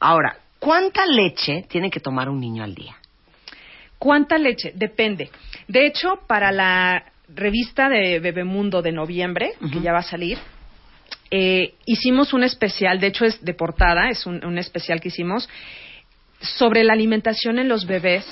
Ahora, 0.00 0.36
¿cuánta 0.60 1.04
leche 1.06 1.64
tiene 1.68 1.90
que 1.90 1.98
tomar 2.00 2.28
un 2.28 2.38
niño 2.38 2.62
al 2.62 2.74
día? 2.74 2.97
¿Cuánta 3.98 4.38
leche? 4.38 4.72
Depende. 4.74 5.30
De 5.66 5.86
hecho, 5.86 6.20
para 6.26 6.52
la 6.52 7.04
revista 7.28 7.88
de 7.88 8.20
Bebemundo 8.20 8.80
de 8.80 8.92
noviembre, 8.92 9.52
que 9.72 9.80
ya 9.80 9.92
va 9.92 9.98
a 9.98 10.02
salir, 10.02 10.38
eh, 11.30 11.74
hicimos 11.84 12.32
un 12.32 12.42
especial, 12.44 13.00
de 13.00 13.08
hecho 13.08 13.24
es 13.24 13.44
de 13.44 13.54
portada, 13.54 14.08
es 14.08 14.24
un, 14.24 14.42
un 14.44 14.56
especial 14.56 15.00
que 15.00 15.08
hicimos, 15.08 15.48
sobre 16.40 16.84
la 16.84 16.92
alimentación 16.94 17.58
en 17.58 17.68
los 17.68 17.86
bebés 17.86 18.24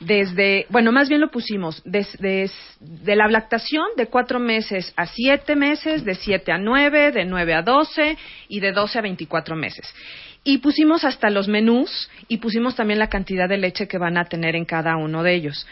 desde, 0.00 0.64
bueno, 0.70 0.92
más 0.92 1.08
bien 1.08 1.20
lo 1.20 1.28
pusimos, 1.30 1.82
des- 1.84 2.16
des- 2.20 2.76
de 2.78 3.16
la 3.16 3.26
lactación 3.26 3.84
de 3.96 4.06
cuatro 4.06 4.38
meses 4.38 4.92
a 4.96 5.06
siete 5.06 5.56
meses, 5.56 6.04
de 6.04 6.14
siete 6.14 6.52
a 6.52 6.58
nueve, 6.58 7.10
de 7.10 7.24
nueve 7.24 7.52
a 7.52 7.62
doce 7.62 8.16
y 8.48 8.60
de 8.60 8.70
doce 8.70 8.98
a 8.98 9.02
veinticuatro 9.02 9.56
meses. 9.56 9.92
Y 10.48 10.58
pusimos 10.58 11.04
hasta 11.04 11.28
los 11.28 11.46
menús 11.46 12.08
y 12.26 12.38
pusimos 12.38 12.74
también 12.74 12.98
la 12.98 13.10
cantidad 13.10 13.46
de 13.50 13.58
leche 13.58 13.86
que 13.86 13.98
van 13.98 14.16
a 14.16 14.24
tener 14.24 14.56
en 14.56 14.64
cada 14.64 14.96
uno 14.96 15.22
de 15.22 15.34
ellos. 15.34 15.66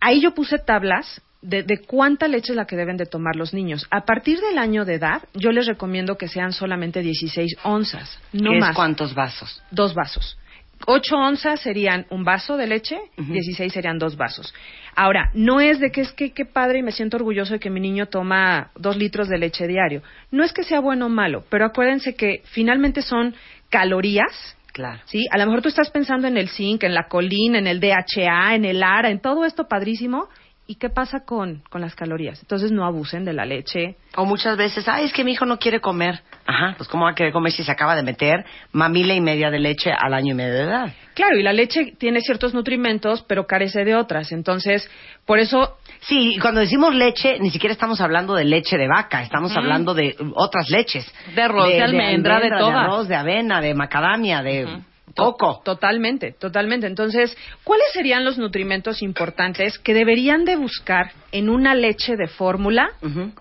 Ahí 0.00 0.22
yo 0.22 0.32
puse 0.32 0.58
tablas 0.58 1.20
de, 1.42 1.62
de 1.62 1.76
cuánta 1.76 2.26
leche 2.26 2.52
es 2.52 2.56
la 2.56 2.64
que 2.64 2.74
deben 2.74 2.96
de 2.96 3.04
tomar 3.04 3.36
los 3.36 3.52
niños. 3.52 3.86
A 3.90 4.06
partir 4.06 4.40
del 4.40 4.56
año 4.56 4.86
de 4.86 4.94
edad, 4.94 5.22
yo 5.34 5.52
les 5.52 5.66
recomiendo 5.66 6.16
que 6.16 6.26
sean 6.26 6.54
solamente 6.54 7.02
16 7.02 7.56
onzas, 7.64 8.18
no 8.32 8.52
¿Qué 8.52 8.60
más. 8.60 8.70
es 8.70 8.76
cuántos 8.76 9.14
vasos? 9.14 9.62
Dos 9.70 9.92
vasos. 9.92 10.38
8 10.86 11.14
onzas 11.14 11.60
serían 11.60 12.06
un 12.08 12.24
vaso 12.24 12.56
de 12.56 12.66
leche, 12.66 12.98
16 13.18 13.72
serían 13.72 13.98
dos 13.98 14.16
vasos. 14.16 14.54
Ahora, 14.96 15.30
no 15.34 15.60
es 15.60 15.80
de 15.80 15.90
que 15.90 16.00
es 16.00 16.12
que 16.12 16.32
qué 16.32 16.44
padre 16.44 16.78
y 16.78 16.82
me 16.82 16.92
siento 16.92 17.18
orgulloso 17.18 17.52
de 17.52 17.60
que 17.60 17.70
mi 17.70 17.78
niño 17.78 18.06
toma 18.06 18.70
dos 18.74 18.96
litros 18.96 19.28
de 19.28 19.38
leche 19.38 19.66
diario. 19.66 20.02
No 20.30 20.42
es 20.44 20.52
que 20.52 20.64
sea 20.64 20.80
bueno 20.80 21.06
o 21.06 21.08
malo, 21.08 21.44
pero 21.50 21.66
acuérdense 21.66 22.14
que 22.14 22.42
finalmente 22.46 23.02
son 23.02 23.34
calorías 23.72 24.56
Claro. 24.72 25.00
¿sí? 25.04 25.26
A 25.30 25.36
lo 25.38 25.44
mejor 25.46 25.62
tú 25.62 25.68
estás 25.68 25.90
pensando 25.90 26.26
en 26.26 26.38
el 26.38 26.48
zinc, 26.48 26.82
en 26.82 26.94
la 26.94 27.06
colina, 27.06 27.58
en 27.58 27.66
el 27.66 27.78
DHA, 27.78 28.54
en 28.54 28.64
el 28.64 28.82
ARA, 28.82 29.10
en 29.10 29.20
todo 29.20 29.44
esto 29.44 29.68
padrísimo. 29.68 30.28
¿Y 30.72 30.76
qué 30.76 30.88
pasa 30.88 31.26
con, 31.26 31.62
con 31.68 31.82
las 31.82 31.94
calorías? 31.94 32.40
Entonces 32.40 32.72
no 32.72 32.86
abusen 32.86 33.26
de 33.26 33.34
la 33.34 33.44
leche. 33.44 33.96
O 34.16 34.24
muchas 34.24 34.56
veces, 34.56 34.88
ay, 34.88 35.04
es 35.04 35.12
que 35.12 35.22
mi 35.22 35.32
hijo 35.32 35.44
no 35.44 35.58
quiere 35.58 35.82
comer. 35.82 36.22
Ajá, 36.46 36.72
pues 36.78 36.88
¿cómo 36.88 37.04
va 37.04 37.10
a 37.10 37.14
querer 37.14 37.30
comer 37.30 37.52
si 37.52 37.62
se 37.62 37.70
acaba 37.70 37.94
de 37.94 38.02
meter 38.02 38.46
mamila 38.72 39.12
y 39.12 39.20
media 39.20 39.50
de 39.50 39.58
leche 39.58 39.92
al 39.92 40.14
año 40.14 40.32
y 40.32 40.34
medio 40.34 40.54
de 40.54 40.62
edad? 40.62 40.94
Claro, 41.12 41.36
y 41.38 41.42
la 41.42 41.52
leche 41.52 41.92
tiene 41.98 42.22
ciertos 42.22 42.54
nutrimentos, 42.54 43.22
pero 43.28 43.46
carece 43.46 43.84
de 43.84 43.94
otras. 43.94 44.32
Entonces, 44.32 44.90
por 45.26 45.40
eso 45.40 45.76
Sí, 46.00 46.38
cuando 46.40 46.60
decimos 46.60 46.94
leche, 46.94 47.38
ni 47.38 47.50
siquiera 47.50 47.74
estamos 47.74 48.00
hablando 48.00 48.34
de 48.34 48.46
leche 48.46 48.78
de 48.78 48.88
vaca, 48.88 49.22
estamos 49.22 49.54
hablando 49.54 49.92
de 49.92 50.16
otras 50.34 50.70
leches. 50.70 51.06
De 51.34 51.42
arroz, 51.42 51.68
de 51.68 51.82
almendra, 51.82 52.40
de 52.40 52.48
todas. 52.48 52.76
arroz, 52.76 53.08
de 53.08 53.14
avena, 53.14 53.60
de 53.60 53.74
macadamia, 53.74 54.42
de 54.42 54.80
coco. 55.14 55.60
Totalmente, 55.64 56.32
totalmente. 56.32 56.86
Entonces, 56.86 57.36
¿cuáles 57.64 57.86
serían 57.92 58.24
los 58.24 58.38
nutrimentos 58.38 59.02
importantes 59.02 59.78
que 59.78 59.94
deberían 59.94 60.44
de 60.44 60.56
buscar 60.56 61.12
en 61.32 61.48
una 61.50 61.74
leche 61.74 62.16
de 62.16 62.28
fórmula 62.28 62.90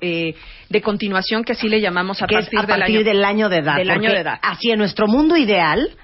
eh, 0.01 0.33
de 0.69 0.81
continuación, 0.81 1.43
que 1.43 1.53
así 1.53 1.69
le 1.69 1.79
llamamos 1.81 2.21
a 2.21 2.27
que 2.27 2.35
partir, 2.35 2.59
es 2.59 2.65
a 2.65 2.67
partir 2.67 3.03
del 3.03 3.23
año, 3.23 3.47
de 3.49 3.57
edad. 3.57 3.75
del 3.77 3.89
año 3.91 4.11
de 4.11 4.19
edad. 4.19 4.39
Así, 4.41 4.71
en 4.71 4.79
nuestro 4.79 5.07
mundo 5.07 5.37
ideal, 5.37 5.95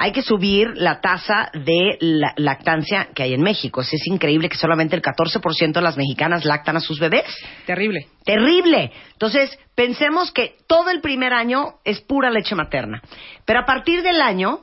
hay 0.00 0.12
que 0.12 0.22
subir 0.22 0.68
la 0.76 1.00
tasa 1.00 1.50
de 1.54 1.96
la- 2.00 2.32
lactancia 2.36 3.08
que 3.14 3.24
hay 3.24 3.34
en 3.34 3.42
México. 3.42 3.80
Es 3.80 3.90
increíble 4.06 4.48
que 4.48 4.56
solamente 4.56 4.94
el 4.94 5.02
14% 5.02 5.72
de 5.72 5.80
las 5.82 5.96
mexicanas 5.96 6.44
lactan 6.44 6.76
a 6.76 6.80
sus 6.80 7.00
bebés. 7.00 7.24
Terrible. 7.66 8.06
Terrible. 8.24 8.92
Entonces, 9.12 9.50
pensemos 9.74 10.30
que 10.30 10.54
todo 10.68 10.90
el 10.90 11.00
primer 11.00 11.32
año 11.32 11.74
es 11.84 12.00
pura 12.00 12.30
leche 12.30 12.54
materna. 12.54 13.02
Pero 13.44 13.58
a 13.60 13.64
partir 13.66 14.02
del 14.02 14.20
año, 14.20 14.60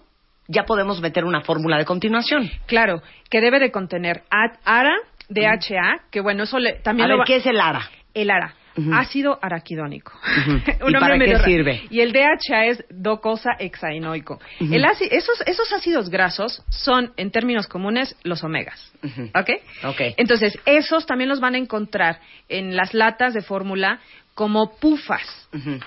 ya 0.47 0.63
podemos 0.63 1.01
meter 1.01 1.25
una 1.25 1.41
fórmula 1.41 1.77
de 1.77 1.85
continuación. 1.85 2.49
Claro, 2.67 3.01
que 3.29 3.41
debe 3.41 3.59
de 3.59 3.71
contener 3.71 4.23
ARA, 4.29 4.95
DHA, 5.29 6.09
que 6.11 6.21
bueno, 6.21 6.43
eso 6.43 6.59
le, 6.59 6.73
también 6.81 7.05
a 7.05 7.09
lo 7.09 7.15
ver, 7.15 7.21
va- 7.21 7.25
¿qué 7.25 7.35
es 7.37 7.45
el 7.45 7.59
ARA? 7.59 7.81
el 8.13 8.29
ARA, 8.29 8.53
ácido 8.93 9.39
araquidónico. 9.41 10.13
Ujú. 10.13 10.51
Un 10.85 10.91
¿Y 10.95 10.99
para 10.99 11.17
qué 11.19 11.37
sirve? 11.39 11.81
Y 11.89 11.99
el 12.01 12.13
DHA 12.13 12.65
es 12.67 12.85
docosa 12.89 13.51
hexaenoico. 13.59 14.39
El 14.59 14.83
áci- 14.85 15.07
esos, 15.11 15.41
esos 15.45 15.71
ácidos 15.73 16.09
grasos 16.09 16.63
son, 16.69 17.11
en 17.17 17.31
términos 17.31 17.67
comunes, 17.67 18.15
los 18.23 18.43
omegas. 18.43 18.93
Ujú. 19.03 19.23
¿Ok? 19.37 19.49
Ok. 19.85 20.01
Entonces, 20.17 20.57
esos 20.65 21.05
también 21.05 21.29
los 21.29 21.39
van 21.41 21.55
a 21.55 21.57
encontrar 21.57 22.19
en 22.47 22.75
las 22.75 22.93
latas 22.93 23.33
de 23.33 23.41
fórmula 23.41 23.99
como 24.35 24.75
pufas. 24.79 25.23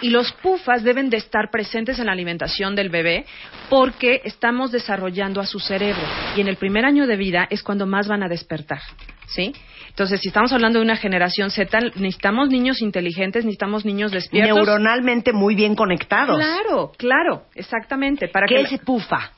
Y 0.01 0.09
los 0.09 0.33
pufas 0.33 0.83
deben 0.83 1.11
de 1.11 1.19
estar 1.19 1.51
presentes 1.51 1.99
en 1.99 2.07
la 2.07 2.13
alimentación 2.13 2.75
del 2.75 2.89
bebé 2.89 3.27
porque 3.69 4.23
estamos 4.25 4.73
desarrollando 4.73 5.43
a 5.43 5.47
su 5.47 5.61
cerebro. 5.61 6.01
Y 6.35 6.41
en 6.41 6.49
el 6.49 6.57
primer 6.57 6.87
año 6.87 7.07
de 7.07 7.17
vida 7.17 7.47
es 7.51 7.63
cuando 7.63 7.87
más 7.87 8.09
van 8.09 8.23
a 8.23 8.29
despertar. 8.29 8.81
¿Sí? 9.27 9.53
Entonces, 9.91 10.21
si 10.23 10.29
estamos 10.29 10.51
hablando 10.55 10.79
de 10.79 10.85
una 10.87 10.97
generación 10.97 11.51
Z, 11.51 11.79
necesitamos 11.97 12.49
niños 12.49 12.81
inteligentes, 12.81 13.45
necesitamos 13.45 13.85
niños 13.85 14.11
despiertos. 14.11 14.57
Neuronalmente 14.57 15.35
muy 15.35 15.55
bien 15.55 15.75
conectados. 15.75 16.39
Claro, 16.39 16.93
claro, 16.97 17.43
exactamente. 17.55 18.29
Para 18.29 18.47
¿Qué 18.47 18.55
que 18.55 18.61
es 18.63 18.73
la- 18.73 18.79
pufa? 18.79 19.33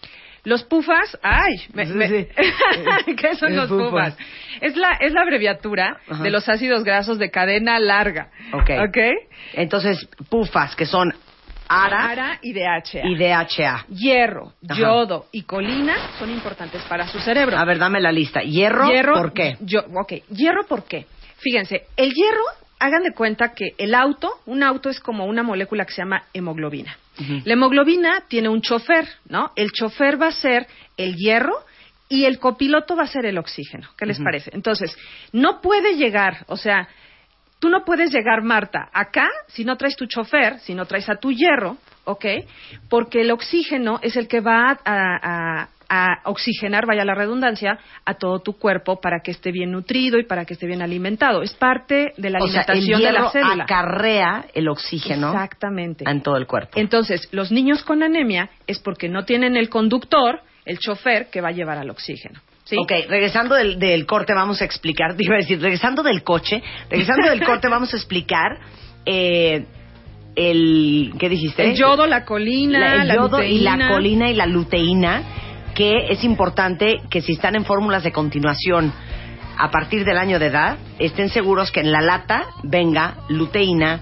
Los 0.45 0.65
pufas, 0.65 1.19
ay, 1.23 1.57
me- 1.73 1.87
Sí, 1.87 1.93
me- 1.93 2.09
sí. 2.09 2.29
¿qué 3.17 3.35
son 3.37 3.51
Es 3.51 3.57
los 3.57 3.69
pufas. 3.69 4.15
pufas? 4.15 4.17
Es 4.61 4.77
la, 4.77 4.93
es 5.01 5.13
la 5.13 5.23
abreviatura 5.23 5.99
Ajá. 6.09 6.23
de 6.23 6.31
los 6.31 6.49
ácidos 6.49 6.85
grasos 6.85 7.19
de 7.19 7.31
cadena 7.31 7.79
larga. 7.79 8.31
Ok. 8.53 8.71
¿Ok? 8.89 8.99
Entonces, 9.55 10.09
pufas, 10.29 10.75
que 10.77 10.87
son 10.87 11.13
ARA, 11.69 12.11
ARA 12.11 12.39
y 12.43 12.53
DHA. 12.53 13.07
y 13.07 13.17
DHA. 13.17 13.87
Hierro, 13.91 14.55
Ajá. 14.69 14.81
yodo 14.81 15.27
y 15.31 15.43
colina 15.43 15.95
son 16.19 16.31
importantes 16.31 16.83
para 16.89 17.07
su 17.07 17.21
cerebro. 17.21 17.57
A 17.57 17.65
ver, 17.65 17.79
dame 17.79 18.01
la 18.01 18.11
lista. 18.11 18.41
Hierro, 18.41 18.89
¿por 19.15 19.33
qué? 19.33 19.57
Yo, 19.61 19.81
ok, 19.95 20.15
hierro, 20.31 20.65
¿por 20.67 20.85
qué? 20.85 21.07
Fíjense, 21.39 21.87
el 21.97 22.13
hierro, 22.13 22.43
hagan 22.81 23.03
de 23.03 23.13
cuenta 23.13 23.53
que 23.55 23.75
el 23.79 23.95
auto, 23.95 24.31
un 24.47 24.63
auto 24.63 24.91
es 24.91 24.99
como 25.01 25.27
una 25.27 25.43
molécula 25.43 25.85
que 25.85 25.93
se 25.93 26.03
llama 26.03 26.25
hemoglobina. 26.33 26.97
La 27.45 27.53
hemoglobina 27.55 28.25
tiene 28.29 28.49
un 28.49 28.61
chofer, 28.63 29.07
¿no? 29.29 29.53
El 29.57 29.73
chofer 29.73 30.21
va 30.21 30.29
a 30.29 30.33
ser 30.33 30.67
el 30.97 31.15
hierro 31.17 31.55
y 32.09 32.25
el 32.25 32.39
copiloto 32.39 32.97
va 32.97 33.05
a 33.05 33.07
ser 33.07 33.27
el 33.27 33.39
oxígeno. 33.39 33.89
¿Qué 33.97 34.07
les 34.07 34.19
parece? 34.19 34.51
Entonces, 34.55 34.97
no 35.33 35.61
puede 35.61 35.97
llegar, 35.97 36.45
o 36.49 36.57
sea, 36.57 36.89
tú 37.61 37.69
no 37.69 37.85
puedes 37.85 38.11
llegar, 38.13 38.43
Marta, 38.43 38.89
acá 38.93 39.29
si 39.49 39.65
no 39.65 39.77
traes 39.77 39.97
tu 39.97 40.07
chofer, 40.07 40.59
si 40.61 40.75
no 40.75 40.87
traes 40.87 41.09
a 41.09 41.17
tu 41.17 41.31
hierro, 41.31 41.77
¿ok? 42.05 42.25
Porque 42.89 43.21
el 43.21 43.31
oxígeno 43.31 43.99
es 44.03 44.17
el 44.17 44.27
que 44.29 44.41
va 44.41 44.71
a, 44.71 44.79
a- 44.85 45.69
a 45.93 46.21
oxigenar, 46.25 46.87
vaya 46.87 47.05
la 47.05 47.17
redundancia, 47.17 47.77
a 48.05 48.15
todo 48.15 48.39
tu 48.41 48.53
cuerpo 48.57 49.01
para 49.01 49.21
que 49.25 49.33
esté 49.33 49.51
bien 49.51 49.73
nutrido 49.73 50.19
y 50.21 50.25
para 50.25 50.45
que 50.45 50.55
esté 50.55 50.67
bien 50.69 50.83
alimentado. 50.83 51.43
Es 51.43 51.53
parte 51.55 52.13
de 52.17 52.31
la 52.31 52.39
O 52.39 52.47
sea, 52.47 52.63
el 52.63 52.71
alimentación 52.71 53.03
de 53.03 53.13
la 53.13 53.31
célula. 53.31 53.65
acarrea 53.65 54.45
el 54.55 54.69
oxígeno 54.69 55.33
Exactamente. 55.33 56.05
en 56.09 56.23
todo 56.23 56.37
el 56.37 56.47
cuerpo. 56.47 56.79
Entonces, 56.79 57.29
los 57.33 57.51
niños 57.51 57.83
con 57.83 58.05
anemia 58.05 58.51
es 58.69 58.79
porque 58.79 59.09
no 59.09 59.25
tienen 59.25 59.57
el 59.57 59.69
conductor, 59.69 60.41
el 60.65 60.79
chofer, 60.79 61.29
que 61.29 61.41
va 61.41 61.49
a 61.49 61.53
llevar 61.53 61.79
al 61.79 61.91
oxígeno. 61.91 62.39
¿sí? 62.63 62.77
Ok, 62.79 62.93
regresando 63.09 63.57
del, 63.57 63.81
del 63.81 64.07
corte 64.07 64.33
vamos 64.33 64.63
a 64.63 64.65
explicar, 64.67 65.15
te 65.17 65.25
iba 65.25 65.35
a 65.35 65.39
decir, 65.39 65.61
regresando 65.61 66.05
del 66.05 66.23
coche, 66.23 66.63
regresando 66.89 67.29
del 67.29 67.43
corte 67.43 67.67
vamos 67.71 67.93
a 67.93 67.97
explicar 67.97 68.59
eh, 69.05 69.65
el, 70.37 71.13
¿qué 71.19 71.29
dijiste? 71.29 71.69
El 71.71 71.77
yodo, 71.77 72.07
la 72.07 72.25
colina, 72.25 72.79
La- 72.79 73.03
el 73.03 73.09
la 73.09 73.15
yodo 73.17 73.43
y 73.43 73.59
la 73.59 73.89
colina 73.89 74.31
y 74.31 74.35
la 74.35 74.47
luteína, 74.47 75.23
que 75.81 76.13
es 76.13 76.25
importante 76.25 76.99
que 77.09 77.23
si 77.23 77.33
están 77.33 77.57
en 77.57 77.65
fórmulas 77.65 78.03
de 78.03 78.13
continuación 78.13 78.93
a 79.57 79.71
partir 79.71 80.05
del 80.05 80.19
año 80.19 80.39
de 80.39 80.49
edad, 80.49 80.77
estén 80.99 81.31
seguros 81.31 81.73
que 81.73 81.81
en 81.81 81.91
la 81.91 82.03
lata 82.03 82.49
venga 82.63 83.17
luteína, 83.31 83.99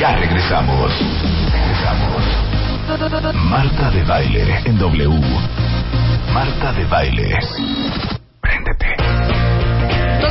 Ya 0.00 0.16
regresamos. 0.16 0.92
Regresamos. 1.52 2.22
Marta 3.34 3.90
de 3.90 4.02
Baile 4.04 4.60
en 4.64 4.78
W. 4.78 5.20
Marta 6.32 6.72
de 6.72 6.84
Baile. 6.86 7.38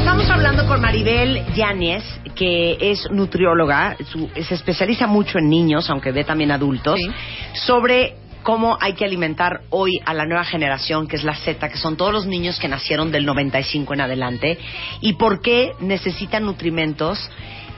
Estamos 0.09 0.31
hablando 0.31 0.65
con 0.65 0.81
Maribel 0.81 1.45
Yáñez, 1.53 2.03
que 2.33 2.77
es 2.81 3.07
nutrióloga, 3.11 3.95
su- 4.11 4.27
se 4.41 4.55
especializa 4.55 5.05
mucho 5.05 5.37
en 5.37 5.47
niños, 5.51 5.87
aunque 5.87 6.11
ve 6.11 6.23
también 6.23 6.49
adultos, 6.49 6.99
Sí. 6.99 7.11
sobre 7.53 8.15
cómo 8.41 8.75
hay 8.81 8.93
que 8.93 9.05
alimentar 9.05 9.61
hoy 9.69 10.01
a 10.03 10.15
la 10.15 10.25
nueva 10.25 10.43
generación, 10.45 11.07
que 11.07 11.15
es 11.17 11.23
la 11.23 11.35
Z, 11.35 11.69
que 11.69 11.77
son 11.77 11.95
todos 11.95 12.11
los 12.11 12.25
niños 12.25 12.57
que 12.59 12.67
nacieron 12.67 13.11
del 13.11 13.23
95 13.23 13.93
en 13.93 14.01
adelante, 14.01 14.57
y 14.99 15.13
por 15.13 15.43
qué 15.43 15.73
necesitan 15.79 16.43
nutrimentos 16.43 17.29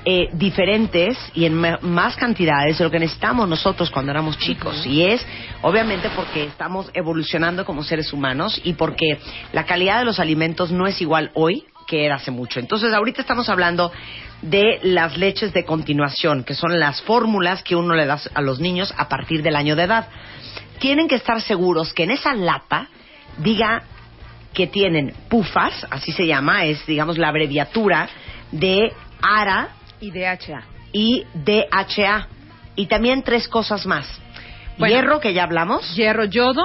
eh, 0.05 0.29
diferentes 0.33 1.15
y 1.35 1.45
en 1.45 1.53
más 1.81 2.15
cantidades 2.15 2.77
de 2.79 2.85
lo 2.85 2.89
que 2.89 2.97
necesitamos 2.97 3.47
nosotros 3.47 3.91
cuando 3.91 4.11
éramos 4.11 4.35
chicos. 4.39 4.83
Y 4.87 5.03
es, 5.03 5.23
obviamente, 5.61 6.09
porque 6.15 6.45
estamos 6.45 6.89
evolucionando 6.95 7.65
como 7.65 7.83
seres 7.83 8.11
humanos 8.11 8.59
y 8.63 8.73
porque 8.73 9.19
la 9.53 9.65
calidad 9.65 9.99
de 9.99 10.05
los 10.05 10.19
alimentos 10.19 10.71
no 10.71 10.87
es 10.87 10.99
igual 11.01 11.29
hoy 11.35 11.65
que 11.87 12.05
era 12.05 12.15
hace 12.15 12.31
mucho. 12.31 12.59
Entonces, 12.59 12.93
ahorita 12.93 13.21
estamos 13.21 13.49
hablando 13.49 13.91
de 14.41 14.79
las 14.83 15.17
leches 15.17 15.53
de 15.53 15.65
continuación, 15.65 16.43
que 16.43 16.55
son 16.55 16.79
las 16.79 17.01
fórmulas 17.01 17.63
que 17.63 17.75
uno 17.75 17.95
le 17.95 18.05
da 18.05 18.19
a 18.33 18.41
los 18.41 18.59
niños 18.59 18.93
a 18.97 19.07
partir 19.07 19.43
del 19.43 19.55
año 19.55 19.75
de 19.75 19.83
edad. 19.83 20.07
Tienen 20.79 21.07
que 21.07 21.15
estar 21.15 21.41
seguros 21.41 21.93
que 21.93 22.03
en 22.03 22.11
esa 22.11 22.33
lata 22.33 22.87
diga 23.37 23.83
que 24.53 24.67
tienen 24.67 25.13
pufas, 25.29 25.85
así 25.89 26.11
se 26.11 26.25
llama, 26.25 26.65
es 26.65 26.85
digamos 26.85 27.17
la 27.17 27.29
abreviatura 27.29 28.09
de 28.51 28.91
ARA 29.21 29.69
Y 29.99 30.11
DHA. 30.11 30.63
y 30.91 31.25
DHA. 31.33 32.27
Y 32.75 32.87
también 32.87 33.23
tres 33.23 33.47
cosas 33.47 33.85
más. 33.85 34.07
Bueno. 34.77 34.95
Hierro, 34.95 35.19
que 35.19 35.33
ya 35.33 35.43
hablamos. 35.43 35.95
Hierro, 35.95 36.25
yodo 36.25 36.63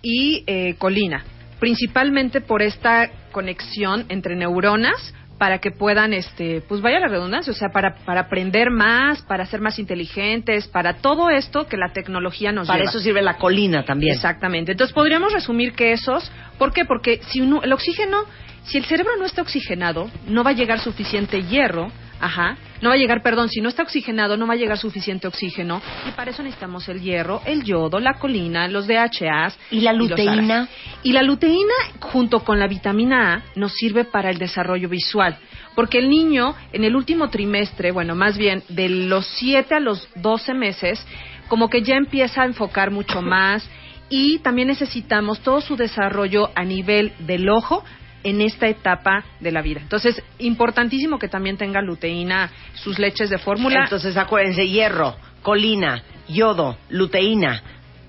y 0.00 0.44
eh, 0.46 0.74
colina. 0.78 1.24
Principalmente 1.60 2.40
por 2.40 2.62
esta 2.62 3.10
conexión 3.32 4.06
entre 4.08 4.36
neuronas 4.36 5.14
para 5.38 5.58
que 5.58 5.72
puedan, 5.72 6.12
este, 6.12 6.60
pues 6.68 6.80
vaya 6.82 7.00
la 7.00 7.08
redundancia, 7.08 7.50
o 7.52 7.56
sea, 7.56 7.70
para, 7.70 7.96
para 8.04 8.20
aprender 8.20 8.70
más, 8.70 9.22
para 9.22 9.44
ser 9.44 9.60
más 9.60 9.80
inteligentes, 9.80 10.68
para 10.68 10.98
todo 10.98 11.30
esto 11.30 11.66
que 11.66 11.76
la 11.76 11.92
tecnología 11.92 12.52
nos 12.52 12.68
Para 12.68 12.78
lleva. 12.80 12.90
eso 12.90 13.00
sirve 13.00 13.22
la 13.22 13.38
colina 13.38 13.84
también. 13.84 14.14
Exactamente. 14.14 14.70
Entonces 14.70 14.94
podríamos 14.94 15.32
resumir 15.32 15.72
que 15.72 15.90
esos, 15.92 16.30
¿por 16.58 16.72
qué? 16.72 16.84
Porque 16.84 17.20
si 17.30 17.40
uno, 17.40 17.60
el 17.64 17.72
oxígeno, 17.72 18.18
si 18.62 18.78
el 18.78 18.84
cerebro 18.84 19.16
no 19.18 19.24
está 19.24 19.42
oxigenado, 19.42 20.08
no 20.28 20.44
va 20.44 20.50
a 20.50 20.54
llegar 20.54 20.78
suficiente 20.78 21.42
hierro, 21.42 21.90
ajá, 22.22 22.56
no 22.80 22.88
va 22.88 22.94
a 22.94 22.98
llegar, 22.98 23.22
perdón, 23.22 23.48
si 23.48 23.60
no 23.60 23.68
está 23.68 23.82
oxigenado, 23.82 24.36
no 24.36 24.46
va 24.46 24.54
a 24.54 24.56
llegar 24.56 24.78
suficiente 24.78 25.26
oxígeno, 25.26 25.82
y 26.08 26.12
para 26.12 26.30
eso 26.30 26.42
necesitamos 26.42 26.88
el 26.88 27.00
hierro, 27.00 27.42
el 27.44 27.64
yodo, 27.64 27.98
la 27.98 28.14
colina, 28.14 28.68
los 28.68 28.86
DHAs. 28.86 29.58
¿Y 29.70 29.80
la 29.80 29.92
luteína? 29.92 30.68
Y 31.02 31.12
la 31.12 31.22
luteína, 31.22 31.74
junto 32.00 32.40
con 32.44 32.60
la 32.60 32.68
vitamina 32.68 33.34
A, 33.34 33.42
nos 33.56 33.74
sirve 33.74 34.04
para 34.04 34.30
el 34.30 34.38
desarrollo 34.38 34.88
visual. 34.88 35.36
Porque 35.74 35.98
el 35.98 36.08
niño, 36.08 36.54
en 36.72 36.84
el 36.84 36.94
último 36.94 37.28
trimestre, 37.28 37.90
bueno, 37.90 38.14
más 38.14 38.38
bien 38.38 38.62
de 38.68 38.88
los 38.88 39.26
7 39.26 39.74
a 39.74 39.80
los 39.80 40.08
12 40.16 40.54
meses, 40.54 41.04
como 41.48 41.68
que 41.68 41.82
ya 41.82 41.96
empieza 41.96 42.42
a 42.42 42.46
enfocar 42.46 42.90
mucho 42.90 43.20
más 43.22 43.68
y 44.08 44.38
también 44.38 44.68
necesitamos 44.68 45.40
todo 45.40 45.60
su 45.60 45.76
desarrollo 45.76 46.50
a 46.54 46.64
nivel 46.64 47.12
del 47.18 47.48
ojo 47.48 47.82
en 48.24 48.40
esta 48.40 48.68
etapa 48.68 49.24
de 49.40 49.52
la 49.52 49.62
vida. 49.62 49.80
Entonces, 49.80 50.22
importantísimo 50.38 51.18
que 51.18 51.28
también 51.28 51.56
tenga 51.56 51.82
luteína, 51.82 52.50
sus 52.74 52.98
leches 52.98 53.30
de 53.30 53.38
fórmula. 53.38 53.84
Entonces 53.84 54.16
acuérdense, 54.16 54.68
hierro, 54.68 55.16
colina, 55.42 56.02
yodo, 56.28 56.78
luteína, 56.88 57.62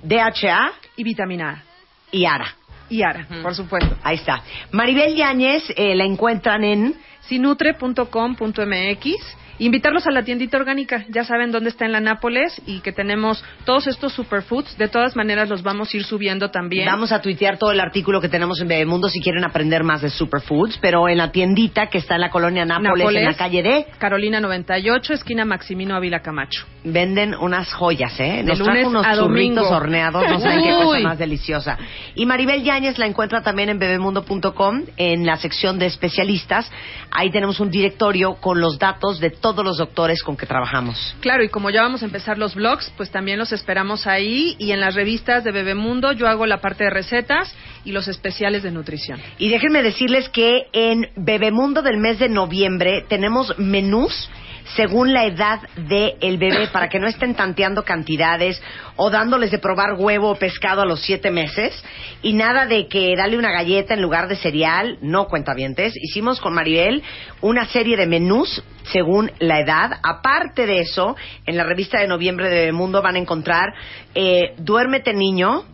DHA 0.03 0.71
y 0.97 1.03
vitamina 1.03 1.49
A. 1.49 1.63
y 2.11 2.25
ARA. 2.25 2.55
Y 2.89 3.01
ARA, 3.01 3.27
por 3.41 3.55
supuesto. 3.55 3.97
Ahí 4.03 4.17
está. 4.17 4.43
Maribel 4.71 5.15
Yáñez 5.15 5.63
eh, 5.75 5.95
la 5.95 6.05
encuentran 6.05 6.63
en 6.63 6.95
sinutre.com.mx. 7.21 9.37
Invitarlos 9.59 10.07
a 10.07 10.11
la 10.11 10.23
tiendita 10.23 10.57
orgánica, 10.57 11.05
ya 11.09 11.23
saben 11.23 11.51
dónde 11.51 11.69
está 11.69 11.85
en 11.85 11.91
la 11.91 11.99
Nápoles 11.99 12.59
y 12.65 12.79
que 12.81 12.91
tenemos 12.91 13.43
todos 13.65 13.87
estos 13.87 14.13
superfoods. 14.13 14.77
De 14.77 14.87
todas 14.87 15.15
maneras, 15.15 15.47
los 15.49 15.61
vamos 15.63 15.93
a 15.93 15.97
ir 15.97 16.03
subiendo 16.03 16.49
también. 16.49 16.85
Vamos 16.87 17.11
a 17.11 17.21
tuitear 17.21 17.57
todo 17.57 17.71
el 17.71 17.79
artículo 17.79 18.19
que 18.19 18.29
tenemos 18.29 18.59
en 18.61 18.67
Bebemundo 18.67 19.09
si 19.09 19.21
quieren 19.21 19.43
aprender 19.43 19.83
más 19.83 20.01
de 20.01 20.09
superfoods, 20.09 20.79
pero 20.81 21.07
en 21.07 21.17
la 21.17 21.31
tiendita 21.31 21.87
que 21.87 21.99
está 21.99 22.15
en 22.15 22.21
la 22.21 22.29
colonia 22.29 22.65
Nápoles, 22.65 22.97
Nápoles. 22.97 23.19
en 23.21 23.25
la 23.25 23.33
calle 23.35 23.61
D, 23.63 23.85
Carolina 23.99 24.39
98, 24.39 25.13
esquina 25.13 25.45
Maximino 25.45 25.95
Ávila 25.95 26.21
Camacho. 26.21 26.65
venden 26.83 27.33
unas 27.35 27.71
joyas, 27.73 28.19
¿eh? 28.19 28.43
Nos 28.43 28.57
De 28.57 28.63
trajo 28.65 28.69
lunes 28.71 28.87
unos 28.87 29.05
a 29.05 29.15
domingo. 29.15 29.61
churritos 29.61 29.71
horneados, 29.71 30.23
no 30.29 30.39
saben 30.39 30.63
qué 30.63 30.69
cosa 30.83 30.99
más 30.99 31.17
deliciosa. 31.19 31.77
Y 32.15 32.25
Maribel 32.25 32.63
Yáñez 32.63 32.97
la 32.97 33.05
encuentra 33.05 33.41
también 33.43 33.69
en 33.69 33.79
bebemundo.com, 33.79 34.81
en 34.97 35.25
la 35.25 35.37
sección 35.37 35.79
de 35.79 35.85
especialistas. 35.85 36.69
Ahí 37.11 37.29
tenemos 37.31 37.59
un 37.59 37.69
directorio 37.69 38.35
con 38.35 38.59
los 38.59 38.77
datos 38.79 39.19
de 39.19 39.29
todos 39.43 39.63
los 39.63 39.77
doctores 39.77 40.23
con 40.23 40.37
que 40.37 40.45
trabajamos. 40.45 41.15
Claro, 41.19 41.43
y 41.43 41.49
como 41.49 41.69
ya 41.69 41.81
vamos 41.81 42.01
a 42.01 42.05
empezar 42.05 42.37
los 42.37 42.55
blogs, 42.55 42.89
pues 42.95 43.11
también 43.11 43.37
los 43.37 43.51
esperamos 43.51 44.07
ahí 44.07 44.55
y 44.57 44.71
en 44.71 44.79
las 44.79 44.95
revistas 44.95 45.43
de 45.43 45.51
Bebemundo 45.51 46.13
yo 46.13 46.29
hago 46.29 46.45
la 46.45 46.61
parte 46.61 46.85
de 46.85 46.89
recetas 46.89 47.53
y 47.83 47.91
los 47.91 48.07
especiales 48.07 48.63
de 48.63 48.71
nutrición. 48.71 49.19
Y 49.37 49.49
déjenme 49.49 49.83
decirles 49.83 50.29
que 50.29 50.67
en 50.71 51.11
Bebemundo 51.17 51.81
del 51.81 51.97
mes 51.97 52.19
de 52.19 52.29
noviembre 52.29 53.03
tenemos 53.09 53.53
menús 53.59 54.29
según 54.75 55.13
la 55.13 55.25
edad 55.25 55.61
del 55.75 56.37
bebé 56.37 56.67
para 56.71 56.89
que 56.89 56.99
no 56.99 57.07
estén 57.07 57.35
tanteando 57.35 57.83
cantidades 57.83 58.61
o 58.95 59.09
dándoles 59.09 59.51
de 59.51 59.59
probar 59.59 59.93
huevo 59.93 60.31
o 60.31 60.35
pescado 60.35 60.81
a 60.81 60.85
los 60.85 61.01
siete 61.01 61.31
meses 61.31 61.83
y 62.21 62.33
nada 62.33 62.65
de 62.65 62.87
que 62.87 63.15
darle 63.15 63.37
una 63.37 63.51
galleta 63.51 63.93
en 63.93 64.01
lugar 64.01 64.27
de 64.27 64.35
cereal, 64.35 64.97
no 65.01 65.27
cuentavientes. 65.27 65.93
Hicimos 65.95 66.39
con 66.39 66.53
Maribel 66.53 67.03
una 67.41 67.65
serie 67.65 67.97
de 67.97 68.07
menús 68.07 68.63
según 68.91 69.31
la 69.39 69.59
edad. 69.59 69.99
Aparte 70.03 70.65
de 70.65 70.79
eso, 70.79 71.15
en 71.45 71.57
la 71.57 71.63
revista 71.63 71.99
de 71.99 72.07
noviembre 72.07 72.49
de 72.49 72.55
Bebemundo 72.55 73.01
van 73.01 73.15
a 73.15 73.19
encontrar 73.19 73.73
eh, 74.15 74.53
Duérmete 74.57 75.13
niño, 75.13 75.65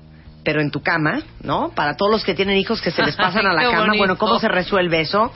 pero 0.43 0.61
en 0.61 0.71
tu 0.71 0.81
cama, 0.81 1.21
¿no? 1.41 1.71
Para 1.75 1.95
todos 1.95 2.11
los 2.11 2.23
que 2.23 2.33
tienen 2.33 2.57
hijos 2.57 2.81
que 2.81 2.91
se 2.91 3.03
les 3.03 3.15
pasan 3.15 3.45
a 3.45 3.53
la 3.53 3.63
cama, 3.69 3.79
bonito. 3.79 3.97
bueno, 3.97 4.17
¿cómo 4.17 4.39
se 4.39 4.47
resuelve 4.47 5.01
eso? 5.01 5.31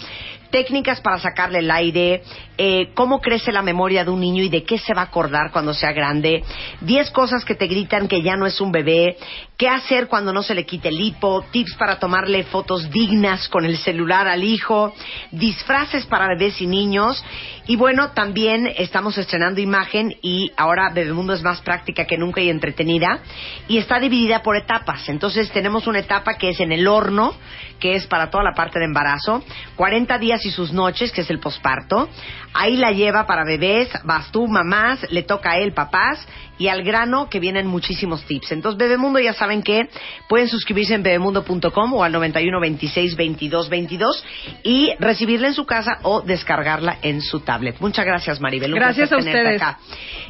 Técnicas 0.54 1.02
para 1.02 1.18
sacarle 1.18 1.60
el 1.60 1.72
aire, 1.72 2.22
eh, 2.60 2.92
cómo 2.94 3.22
crece 3.22 3.52
la 3.52 3.63
memoria 3.63 4.06
de 4.06 4.12
un 4.12 4.20
niño 4.20 4.44
y 4.44 4.50
de 4.50 4.63
qué 4.63 4.78
se 4.78 4.94
va 4.94 5.02
a 5.02 5.06
acordar 5.06 5.50
cuando 5.52 5.74
sea 5.74 5.94
grande, 5.94 6.44
diez 6.80 7.10
cosas 7.10 7.44
que 7.44 7.56
te 7.56 7.66
gritan 7.66 8.08
que 8.08 8.22
ya 8.22 8.38
no 8.38 8.46
es 8.46 8.62
un 8.62 8.72
bebé, 8.72 9.18
qué 9.58 9.68
hacer 9.68 10.08
cuando 10.08 10.32
no 10.32 10.44
se 10.44 10.54
le 10.54 10.63
quite 10.63 10.89
el 10.89 11.02
hipo, 11.02 11.44
tips 11.50 11.74
para 11.74 11.98
tomarle 11.98 12.44
fotos 12.44 12.92
dignas 12.92 13.50
con 13.50 13.66
el 13.66 13.78
celular 13.78 14.28
al 14.28 14.44
hijo, 14.44 14.94
disfraces 15.32 16.06
para 16.06 16.28
bebés 16.28 16.62
y 16.62 16.68
niños, 16.68 17.26
y 17.66 17.76
bueno, 17.76 18.12
también 18.12 18.72
estamos 18.78 19.18
estrenando 19.18 19.60
imagen 19.60 20.13
y 20.22 20.52
ahora 20.56 20.92
Bebemundo 20.94 21.34
es 21.34 21.42
más 21.42 21.62
práctica 21.62 22.06
que 22.06 22.20
nunca 22.20 22.42
y 22.42 22.50
entretenida, 22.50 23.22
y 23.68 23.80
está 23.80 24.00
dividida 24.00 24.44
por 24.44 24.56
etapas. 24.56 25.10
Entonces 25.10 25.50
tenemos 25.50 25.88
una 25.88 26.00
etapa 26.00 26.36
que 26.36 26.50
es 26.50 26.60
en 26.60 26.72
el 26.72 26.88
horno, 26.88 27.34
que 27.80 27.96
es 27.96 28.06
para 28.06 28.30
toda 28.30 28.44
la 28.44 28.54
parte 28.54 28.80
de 28.80 28.86
embarazo, 28.86 29.44
40 29.76 30.18
días 30.20 30.42
y 30.45 30.51
sus 30.51 30.71
noches, 30.71 31.12
que 31.12 31.21
es 31.21 31.29
el 31.29 31.39
posparto. 31.39 32.10
Ahí 32.53 32.77
la 32.77 32.91
lleva 32.91 33.25
para 33.25 33.43
bebés, 33.43 33.89
vas 34.03 34.32
tú, 34.32 34.47
mamás, 34.47 35.06
le 35.10 35.23
toca 35.23 35.51
a 35.51 35.58
él, 35.58 35.73
papás, 35.73 36.27
y 36.58 36.67
al 36.67 36.84
grano 36.84 37.29
que 37.29 37.39
vienen 37.39 37.67
muchísimos 37.67 38.23
tips. 38.25 38.51
Entonces, 38.51 38.77
Bebemundo 38.77 39.19
ya 39.19 39.34
saben 39.34 39.63
que 39.63 39.89
pueden 40.29 40.47
suscribirse 40.47 40.93
en 40.93 41.03
bebemundo.com 41.03 41.93
o 41.93 42.03
al 42.03 42.12
91 42.12 42.60
26 42.60 43.15
22 43.15 43.69
22 43.69 44.25
y 44.63 44.93
recibirla 44.99 45.47
en 45.47 45.53
su 45.53 45.65
casa 45.65 45.99
o 46.03 46.21
descargarla 46.21 46.97
en 47.01 47.21
su 47.21 47.39
tablet. 47.39 47.79
Muchas 47.79 48.06
gracias, 48.06 48.39
Maribel. 48.39 48.73
Un 48.73 48.79
Gracias 48.79 49.10
placer 49.10 49.29
a 49.29 49.32
tenerte 49.32 49.56
ustedes. 49.56 49.62
acá. 49.62 49.79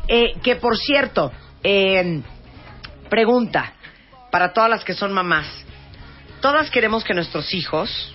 Eh, 0.07 0.33
que 0.41 0.55
por 0.55 0.77
cierto, 0.77 1.31
eh, 1.63 2.21
pregunta 3.09 3.73
para 4.31 4.53
todas 4.53 4.69
las 4.69 4.83
que 4.83 4.93
son 4.93 5.13
mamás. 5.13 5.47
Todas 6.41 6.69
queremos 6.71 7.03
que 7.03 7.13
nuestros 7.13 7.53
hijos 7.53 8.13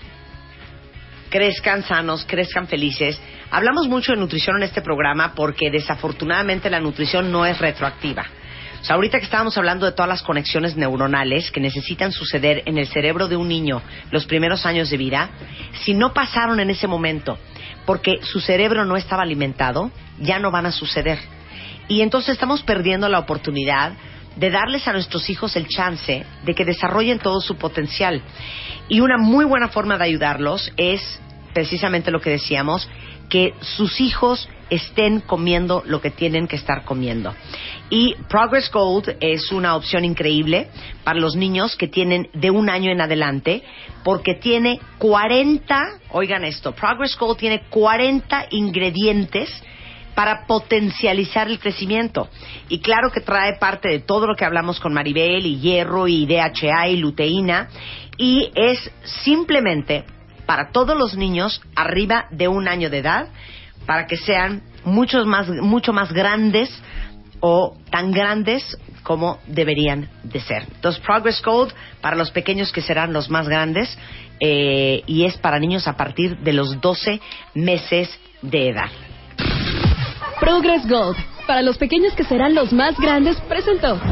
crezcan 1.29 1.83
sanos, 1.83 2.25
crezcan 2.27 2.67
felices. 2.67 3.19
Hablamos 3.51 3.87
mucho 3.87 4.11
de 4.11 4.17
nutrición 4.17 4.57
en 4.57 4.63
este 4.63 4.81
programa 4.81 5.33
porque 5.35 5.69
desafortunadamente 5.71 6.69
la 6.69 6.79
nutrición 6.79 7.31
no 7.31 7.45
es 7.45 7.57
retroactiva. 7.59 8.25
O 8.81 8.83
sea, 8.83 8.95
ahorita 8.95 9.19
que 9.19 9.25
estábamos 9.25 9.57
hablando 9.57 9.85
de 9.85 9.91
todas 9.91 10.07
las 10.07 10.23
conexiones 10.23 10.77
neuronales 10.77 11.51
que 11.51 11.59
necesitan 11.59 12.11
suceder 12.11 12.63
en 12.65 12.77
el 12.77 12.87
cerebro 12.87 13.27
de 13.27 13.35
un 13.35 13.47
niño 13.47 13.81
los 14.11 14.25
primeros 14.25 14.65
años 14.65 14.89
de 14.89 14.97
vida, 14.97 15.29
si 15.83 15.93
no 15.93 16.13
pasaron 16.13 16.59
en 16.59 16.69
ese 16.69 16.87
momento 16.87 17.37
porque 17.85 18.19
su 18.21 18.39
cerebro 18.39 18.85
no 18.85 18.95
estaba 18.97 19.23
alimentado, 19.23 19.91
ya 20.19 20.39
no 20.39 20.51
van 20.51 20.65
a 20.65 20.71
suceder. 20.71 21.19
Y 21.87 22.01
entonces 22.01 22.33
estamos 22.33 22.61
perdiendo 22.61 23.09
la 23.09 23.19
oportunidad 23.19 23.93
de 24.39 24.49
darles 24.49 24.87
a 24.87 24.93
nuestros 24.93 25.29
hijos 25.29 25.55
el 25.55 25.67
chance 25.67 26.25
de 26.45 26.55
que 26.55 26.65
desarrollen 26.65 27.19
todo 27.19 27.41
su 27.41 27.57
potencial. 27.57 28.21
Y 28.87 29.01
una 29.01 29.17
muy 29.17 29.45
buena 29.45 29.67
forma 29.67 29.97
de 29.97 30.05
ayudarlos 30.05 30.71
es 30.77 31.19
precisamente 31.53 32.11
lo 32.11 32.21
que 32.21 32.29
decíamos, 32.31 32.89
que 33.29 33.53
sus 33.61 33.99
hijos 34.01 34.49
estén 34.69 35.19
comiendo 35.19 35.83
lo 35.85 36.01
que 36.01 36.09
tienen 36.09 36.47
que 36.47 36.55
estar 36.55 36.83
comiendo. 36.83 37.33
Y 37.89 38.15
Progress 38.27 38.71
Gold 38.71 39.17
es 39.19 39.51
una 39.51 39.75
opción 39.75 40.05
increíble 40.05 40.69
para 41.03 41.19
los 41.19 41.35
niños 41.35 41.75
que 41.75 41.87
tienen 41.87 42.29
de 42.33 42.51
un 42.51 42.69
año 42.69 42.91
en 42.91 43.01
adelante, 43.01 43.63
porque 44.03 44.35
tiene 44.35 44.79
40, 44.99 45.99
oigan 46.11 46.43
esto, 46.43 46.71
Progress 46.73 47.17
Gold 47.17 47.37
tiene 47.37 47.63
40 47.69 48.47
ingredientes 48.51 49.49
para 50.19 50.45
potencializar 50.45 51.47
el 51.47 51.59
crecimiento. 51.59 52.27
Y 52.67 52.79
claro 52.79 53.09
que 53.09 53.21
trae 53.21 53.57
parte 53.57 53.87
de 53.87 53.99
todo 53.99 54.27
lo 54.27 54.35
que 54.35 54.43
hablamos 54.43 54.77
con 54.81 54.93
Maribel 54.93 55.45
y 55.45 55.61
hierro 55.61 56.09
y 56.09 56.25
DHA 56.25 56.89
y 56.89 56.97
luteína 56.97 57.69
y 58.17 58.51
es 58.53 58.91
simplemente 59.23 60.03
para 60.45 60.71
todos 60.73 60.97
los 60.97 61.15
niños 61.15 61.61
arriba 61.73 62.25
de 62.31 62.49
un 62.49 62.67
año 62.67 62.89
de 62.89 62.97
edad 62.97 63.29
para 63.85 64.07
que 64.07 64.17
sean 64.17 64.61
muchos 64.83 65.25
más, 65.25 65.47
mucho 65.47 65.93
más 65.93 66.11
grandes 66.11 66.69
o 67.39 67.77
tan 67.89 68.11
grandes 68.11 68.77
como 69.03 69.39
deberían 69.47 70.09
de 70.23 70.41
ser. 70.41 70.63
Entonces, 70.75 71.01
Progress 71.01 71.41
Gold 71.41 71.71
para 72.01 72.17
los 72.17 72.31
pequeños 72.31 72.73
que 72.73 72.81
serán 72.81 73.13
los 73.13 73.29
más 73.29 73.47
grandes 73.47 73.97
eh, 74.41 75.01
y 75.07 75.23
es 75.23 75.37
para 75.37 75.59
niños 75.59 75.87
a 75.87 75.95
partir 75.95 76.39
de 76.39 76.51
los 76.51 76.81
12 76.81 77.21
meses 77.53 78.19
de 78.41 78.67
edad. 78.67 78.89
Progress 80.49 80.87
Gold, 80.89 81.15
para 81.45 81.61
los 81.61 81.77
pequeños 81.77 82.15
que 82.15 82.23
serán 82.23 82.55
los 82.55 82.73
más 82.73 82.97
grandes, 82.97 83.39
presentó. 83.41 83.99
Se 83.99 84.07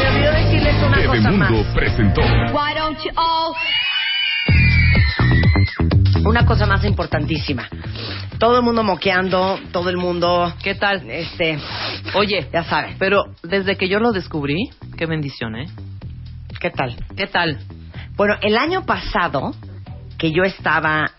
me 0.00 0.08
olvidó 0.08 0.32
decirles 0.32 0.74
una 0.82 1.06
cosa 1.06 1.30
más. 1.30 1.50
Bebemundo 1.50 1.72
presentó. 1.72 2.20
Why 2.20 2.74
don't 2.76 2.98
you 3.04 3.12
all... 3.16 3.54
Una 6.26 6.44
cosa 6.44 6.66
más 6.66 6.84
importantísima. 6.84 7.68
Todo 8.40 8.56
el 8.56 8.64
mundo 8.64 8.82
moqueando, 8.82 9.60
todo 9.70 9.90
el 9.90 9.96
mundo, 9.96 10.52
¿Qué 10.64 10.74
tal? 10.74 11.08
este, 11.08 11.60
Oye, 12.14 12.48
ya 12.52 12.64
sabe. 12.64 12.96
pero 12.98 13.26
desde 13.44 13.76
que 13.76 13.88
yo 13.88 14.00
lo 14.00 14.10
descubrí, 14.10 14.68
qué 14.96 15.06
bendición, 15.06 15.54
¿eh? 15.54 15.66
¿Qué 16.58 16.70
tal? 16.70 16.96
¿Qué 17.16 17.28
tal? 17.28 17.60
Bueno, 18.16 18.34
el 18.42 18.56
año 18.56 18.84
pasado, 18.84 19.54
que 20.24 20.32
yo 20.32 20.42
estaba 20.42 21.10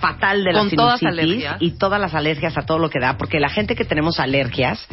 fatal 0.00 0.42
de 0.42 0.52
la 0.52 0.58
Con 0.58 0.70
todas 0.70 0.98
sinusitis 0.98 1.44
y 1.60 1.78
todas 1.78 2.00
las 2.00 2.14
alergias 2.14 2.58
a 2.58 2.62
todo 2.62 2.80
lo 2.80 2.90
que 2.90 2.98
da, 2.98 3.16
porque 3.16 3.38
la 3.38 3.48
gente 3.48 3.76
que 3.76 3.84
tenemos 3.84 4.18
alergias, 4.18 4.88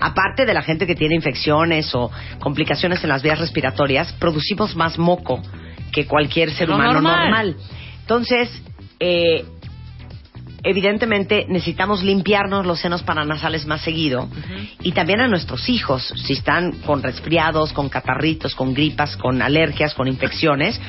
aparte 0.00 0.44
de 0.44 0.52
la 0.52 0.60
gente 0.60 0.86
que 0.86 0.94
tiene 0.94 1.14
infecciones 1.14 1.94
o 1.94 2.10
complicaciones 2.40 3.02
en 3.02 3.08
las 3.08 3.22
vías 3.22 3.38
respiratorias, 3.38 4.12
producimos 4.12 4.76
más 4.76 4.98
moco 4.98 5.40
que 5.92 6.06
cualquier 6.06 6.50
ser 6.50 6.68
Lo 6.68 6.74
humano 6.74 6.92
normal. 7.00 7.20
normal. 7.22 7.56
Entonces, 8.02 8.62
eh, 9.00 9.46
evidentemente 10.62 11.46
necesitamos 11.48 12.02
limpiarnos 12.02 12.66
los 12.66 12.80
senos 12.80 13.02
paranasales 13.02 13.66
más 13.66 13.80
seguido 13.82 14.28
y 14.82 14.92
también 14.92 15.20
a 15.20 15.28
nuestros 15.28 15.68
hijos, 15.68 16.12
si 16.16 16.32
están 16.32 16.72
con 16.84 17.02
resfriados, 17.02 17.72
con 17.72 17.88
catarritos, 17.88 18.54
con 18.54 18.74
gripas, 18.74 19.16
con 19.16 19.40
alergias, 19.42 19.94
con 19.94 20.08
infecciones. 20.08 20.80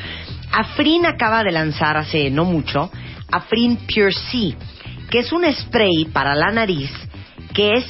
Afrin 0.51 1.05
acaba 1.05 1.43
de 1.43 1.51
lanzar 1.51 1.97
hace 1.97 2.29
no 2.31 2.45
mucho 2.45 2.91
Afrin 3.31 3.77
Pure 3.77 4.11
C, 4.11 4.55
que 5.09 5.19
es 5.19 5.31
un 5.31 5.45
spray 5.51 6.05
para 6.11 6.35
la 6.35 6.51
nariz 6.51 6.91
que 7.53 7.73
es 7.73 7.85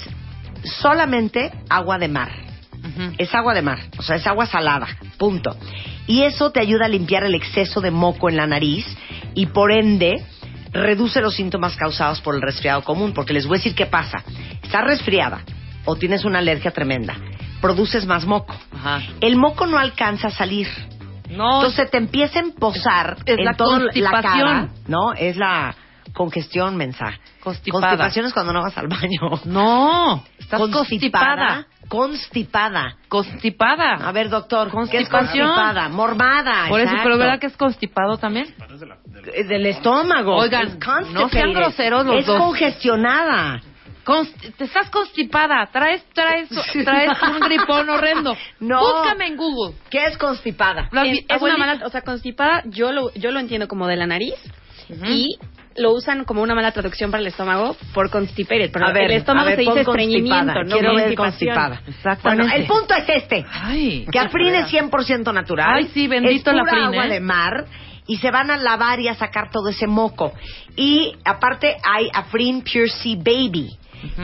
solamente 0.64 1.52
agua 1.70 1.98
de 1.98 2.08
mar. 2.08 2.32
Es 3.18 3.36
agua 3.36 3.54
de 3.54 3.62
mar, 3.62 3.80
o 3.98 4.02
sea, 4.02 4.16
es 4.16 4.26
agua 4.26 4.46
salada, 4.46 4.88
punto. 5.18 5.56
Y 6.08 6.24
eso 6.24 6.52
te 6.52 6.60
ayuda 6.60 6.86
a 6.86 6.90
limpiar 6.90 7.24
el 7.24 7.36
exceso 7.36 7.82
de 7.82 7.92
moco 7.92 8.30
en 8.30 8.38
la 8.38 8.48
nariz 8.48 8.86
y 9.36 9.46
por 9.48 9.72
ende 9.72 10.26
reduce 10.72 11.22
los 11.22 11.36
síntomas 11.36 11.76
causados 11.76 12.22
por 12.22 12.36
el 12.36 12.42
resfriado 12.42 12.84
común, 12.84 13.14
porque 13.14 13.34
les 13.34 13.46
voy 13.46 13.56
a 13.56 13.60
decir 13.60 13.76
qué 13.76 13.86
pasa. 13.86 14.24
Estás 14.62 14.84
resfriada 14.84 15.42
o 15.86 15.96
tienes 15.96 16.26
una 16.26 16.40
alergia 16.40 16.72
tremenda, 16.72 17.16
produces 17.62 18.06
más 18.06 18.26
moco. 18.26 18.56
Ajá. 18.74 19.02
El 19.22 19.36
moco 19.36 19.66
no 19.66 19.78
alcanza 19.78 20.28
a 20.28 20.32
salir. 20.32 20.68
No, 21.30 21.58
Entonces 21.58 21.92
te 21.92 21.98
empieza 21.98 22.40
a 22.40 22.42
emposar 22.42 23.18
Es 23.24 23.38
en 23.38 23.46
la 23.46 23.54
toda 23.54 23.80
la 23.94 24.22
cara, 24.22 24.70
¿no? 24.88 25.14
Es 25.14 25.38
la 25.38 25.76
congestión 26.14 26.76
mensa. 26.76 27.20
Constipada. 27.42 27.88
Constipación 27.88 28.26
es 28.26 28.34
cuando 28.34 28.52
no 28.52 28.64
vas 28.64 28.78
al 28.78 28.88
baño. 28.88 29.40
no, 29.46 30.24
estás 30.40 30.60
constipada. 30.60 31.68
constipada. 31.88 32.96
Constipada. 33.08 34.08
A 34.08 34.12
ver, 34.12 34.30
doctor, 34.30 34.72
¿qué 34.90 34.98
es 35.00 35.10
constipada? 35.10 35.88
Mormada. 35.90 36.68
Por 36.68 36.80
eso, 36.80 36.94
pero 37.04 37.18
¿verdad 37.18 37.40
que 37.40 37.48
es 37.48 37.58
constipado 37.58 38.18
también? 38.18 38.48
Eh, 39.34 39.44
Del 39.44 39.66
estómago. 39.66 40.36
Oigan, 40.38 40.68
Es 40.68 41.12
no 41.12 41.30
sean 41.30 41.54
groseros 41.54 42.06
los 42.06 42.16
es 42.18 42.26
dos. 42.26 42.38
congestionada. 42.40 43.62
Const- 44.06 44.56
te 44.58 44.64
estás 44.64 44.90
constipada, 44.90 45.68
traes, 45.72 46.04
traes, 46.14 46.50
traes 46.84 47.12
un 47.22 47.40
gripón 47.42 47.90
horrendo. 47.90 48.36
No. 48.60 48.80
Búscame 48.80 49.28
en 49.28 49.38
Google. 49.38 49.76
¿Qué 49.90 50.04
es 50.06 50.18
constipada? 50.18 50.90
Es, 50.92 51.12
vi- 51.12 51.26
es 51.28 51.42
una 51.42 51.58
mala, 51.58 51.86
o 51.86 51.90
sea, 51.90 52.02
constipada, 52.02 52.64
yo 52.66 52.92
lo, 52.92 53.14
yo 53.14 53.32
lo 53.32 53.40
entiendo 53.40 53.68
como 53.68 53.88
de 53.88 53.96
la 53.98 54.08
nariz 54.08 54.34
y 55.06 55.38
lo 55.76 55.94
usan 55.94 56.26
como 56.26 56.42
una 56.42 56.56
mala 56.56 56.72
traducción 56.72 57.12
para 57.12 57.22
el 57.22 57.28
estómago 57.28 57.76
por 57.94 58.10
constipated, 58.10 58.72
pero 58.72 58.88
a 58.88 58.92
ver, 58.92 59.04
el 59.12 59.18
estómago 59.18 59.48
a 59.48 59.52
ver, 59.52 59.56
se 59.64 59.70
dice 59.70 59.82
estreñimiento, 59.82 60.64
no 60.64 60.76
Quiero 60.76 60.96
ver 60.96 61.14
constipada. 61.16 61.82
Exactamente. 61.88 62.44
Bueno, 62.44 62.56
el 62.56 62.66
punto 62.68 62.96
es 62.96 63.08
este. 63.08 63.46
Ay, 63.52 64.06
Que 64.12 64.18
Afrin 64.20 64.56
es 64.56 64.66
100% 64.74 65.32
natural. 65.32 65.68
Ay, 65.78 65.90
sí, 65.94 66.08
bendito 66.08 66.50
es 66.50 66.58
pura 66.58 66.64
Afrin, 66.72 66.84
agua 66.86 67.06
¿eh? 67.06 67.10
de 67.10 67.20
mar 67.20 67.66
y 68.10 68.18
se 68.18 68.32
van 68.32 68.50
a 68.50 68.58
lavar 68.58 69.00
y 69.00 69.08
a 69.08 69.14
sacar 69.14 69.52
todo 69.52 69.70
ese 69.70 69.86
moco. 69.86 70.34
Y 70.76 71.14
aparte 71.24 71.78
hay 71.84 72.10
Afrin 72.12 72.64
Pure 72.64 72.90
Sea 72.90 73.16
Baby, 73.16 73.78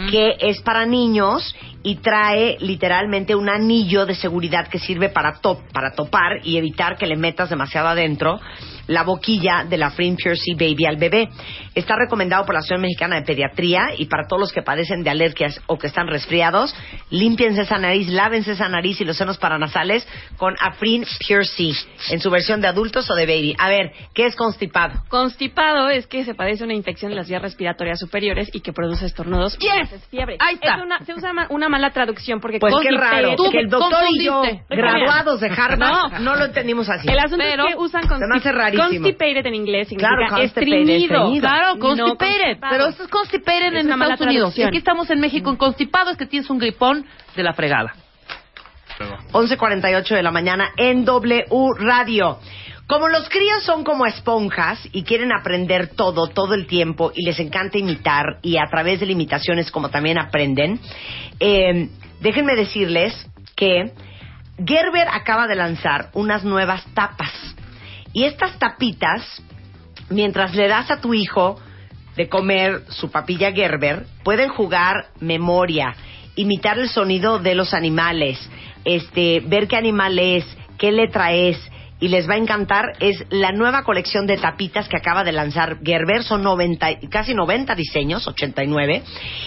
que 0.09 0.37
es 0.39 0.59
para 0.61 0.87
niños 0.87 1.55
y 1.83 1.97
trae 1.97 2.57
literalmente 2.61 3.35
un 3.35 3.47
anillo 3.47 4.07
de 4.07 4.15
seguridad 4.15 4.69
que 4.69 4.79
sirve 4.79 5.09
para, 5.09 5.33
top, 5.33 5.59
para 5.71 5.91
topar 5.91 6.39
y 6.43 6.57
evitar 6.57 6.97
que 6.97 7.05
le 7.05 7.15
metas 7.15 7.51
demasiado 7.51 7.89
adentro 7.89 8.39
la 8.87 9.03
boquilla 9.03 9.65
de 9.69 9.77
la 9.77 9.87
Afrin 9.87 10.15
Pure 10.15 10.35
Sea 10.35 10.55
Baby 10.55 10.85
al 10.87 10.97
bebé. 10.97 11.29
Está 11.75 11.95
recomendado 11.97 12.45
por 12.45 12.53
la 12.55 12.59
Asociación 12.59 12.81
Mexicana 12.81 13.17
de 13.17 13.23
Pediatría 13.23 13.81
y 13.97 14.05
para 14.05 14.27
todos 14.27 14.39
los 14.39 14.51
que 14.53 14.61
padecen 14.61 15.03
de 15.03 15.09
alergias 15.09 15.61
o 15.67 15.77
que 15.77 15.87
están 15.87 16.07
resfriados, 16.07 16.73
límpiense 17.09 17.63
esa 17.63 17.77
nariz, 17.77 18.07
lávense 18.07 18.53
esa 18.53 18.69
nariz 18.69 18.99
y 19.01 19.05
los 19.05 19.17
senos 19.17 19.37
paranasales 19.37 20.07
con 20.37 20.55
Afrin 20.61 21.05
Pure 21.27 21.43
Sea 21.45 21.73
en 22.11 22.19
su 22.21 22.29
versión 22.31 22.61
de 22.61 22.67
adultos 22.67 23.09
o 23.11 23.15
de 23.15 23.25
baby. 23.25 23.55
A 23.59 23.67
ver, 23.67 23.91
¿qué 24.13 24.25
es 24.25 24.35
constipado? 24.37 25.01
Constipado 25.09 25.89
es 25.89 26.07
que 26.07 26.23
se 26.23 26.33
padece 26.33 26.63
una 26.63 26.73
infección 26.73 27.11
de 27.11 27.17
las 27.17 27.27
vías 27.27 27.41
respiratorias 27.41 27.99
superiores 27.99 28.49
y 28.53 28.61
que 28.61 28.71
produce 28.71 29.05
estornudos 29.05 29.57
y 29.59 29.63
Yes. 29.65 29.73
veces 29.91 30.07
fiebre. 30.09 30.37
Ahí 30.39 30.55
está. 30.55 30.75
Es 30.77 30.81
una- 30.83 30.99
se 31.05 31.13
usa 31.13 31.31
una 31.49 31.67
mala 31.67 31.89
traducción 31.91 32.39
porque 32.39 32.59
Pues 32.59 32.73
qué 32.81 32.95
raro, 32.95 33.35
Tú 33.35 33.49
que 33.51 33.59
el 33.59 33.69
doctor 33.69 34.05
y 34.11 34.23
yo, 34.23 34.41
graduados 34.69 35.41
de 35.41 35.47
Harvard, 35.49 35.77
no, 35.79 36.19
No. 36.19 36.35
lo 36.35 36.45
entendimos 36.45 36.89
así. 36.89 37.07
El 37.09 37.19
asunto 37.19 37.43
Pero 37.43 37.67
es 37.67 37.75
que 37.75 37.81
usan 37.81 38.03
rarísimo. 38.07 38.87
constipated 38.87 39.45
en 39.45 39.55
inglés 39.55 39.89
significa 39.89 40.15
Claro, 40.15 40.35
constipated, 40.35 40.71
estreñido. 40.71 41.15
estreñido. 41.15 41.47
Claro, 41.47 41.64
No 41.73 41.79
constipated. 41.79 42.59
pero 42.69 42.87
esto 42.87 43.03
es 43.03 43.09
constipated 43.09 43.73
Es 43.73 43.85
en 43.85 43.91
Estados 43.91 44.21
Unidos. 44.21 44.57
Y 44.57 44.63
aquí 44.63 44.77
estamos 44.77 45.09
en 45.09 45.19
México 45.19 45.49
en 45.49 45.55
constipado, 45.55 46.11
es 46.11 46.17
que 46.17 46.25
tienes 46.25 46.49
un 46.49 46.59
gripón 46.59 47.05
de 47.35 47.43
la 47.43 47.53
fregada. 47.53 47.95
11.48 49.31 50.15
de 50.15 50.23
la 50.23 50.31
mañana 50.31 50.69
en 50.77 51.03
W 51.03 51.45
Radio. 51.79 52.39
Como 52.87 53.07
los 53.07 53.27
críos 53.29 53.63
son 53.63 53.83
como 53.83 54.05
esponjas 54.05 54.79
y 54.91 55.03
quieren 55.03 55.31
aprender 55.33 55.95
todo, 55.95 56.27
todo 56.27 56.53
el 56.53 56.67
tiempo, 56.67 57.11
y 57.15 57.25
les 57.25 57.39
encanta 57.39 57.79
imitar, 57.79 58.37
y 58.43 58.57
a 58.57 58.67
través 58.69 58.99
de 58.99 59.07
la 59.07 59.11
imitación 59.11 59.57
es 59.57 59.71
como 59.71 59.89
también 59.89 60.19
aprenden, 60.19 60.79
eh, 61.39 61.89
déjenme 62.21 62.55
decirles 62.55 63.27
que 63.55 63.91
Gerber 64.63 65.07
acaba 65.11 65.47
de 65.47 65.55
lanzar 65.55 66.09
unas 66.13 66.43
nuevas 66.43 66.85
tapas. 66.93 67.33
Y 68.13 68.25
estas 68.25 68.57
tapitas, 68.59 69.41
mientras 70.09 70.55
le 70.55 70.67
das 70.67 70.91
a 70.91 71.01
tu 71.01 71.13
hijo 71.13 71.59
de 72.15 72.29
comer 72.29 72.83
su 72.89 73.11
papilla 73.11 73.51
Gerber, 73.51 74.05
pueden 74.23 74.49
jugar 74.49 75.07
memoria, 75.19 75.95
imitar 76.35 76.79
el 76.79 76.89
sonido 76.89 77.39
de 77.39 77.55
los 77.55 77.73
animales, 77.73 78.39
este, 78.83 79.41
ver 79.45 79.67
qué 79.67 79.75
animal 79.75 80.17
es, 80.19 80.45
qué 80.77 80.91
letra 80.91 81.33
es, 81.33 81.57
y 81.99 82.09
les 82.09 82.29
va 82.29 82.33
a 82.33 82.37
encantar 82.37 82.93
es 82.99 83.23
la 83.29 83.51
nueva 83.51 83.83
colección 83.83 84.27
de 84.27 84.37
tapitas 84.37 84.89
que 84.89 84.97
acaba 84.97 85.23
de 85.23 85.31
lanzar 85.31 85.77
Gerber. 85.83 86.23
Son 86.23 86.43
90, 86.43 86.99
casi 87.09 87.33
90 87.33 87.73
diseños, 87.75 88.27
89. 88.27 89.03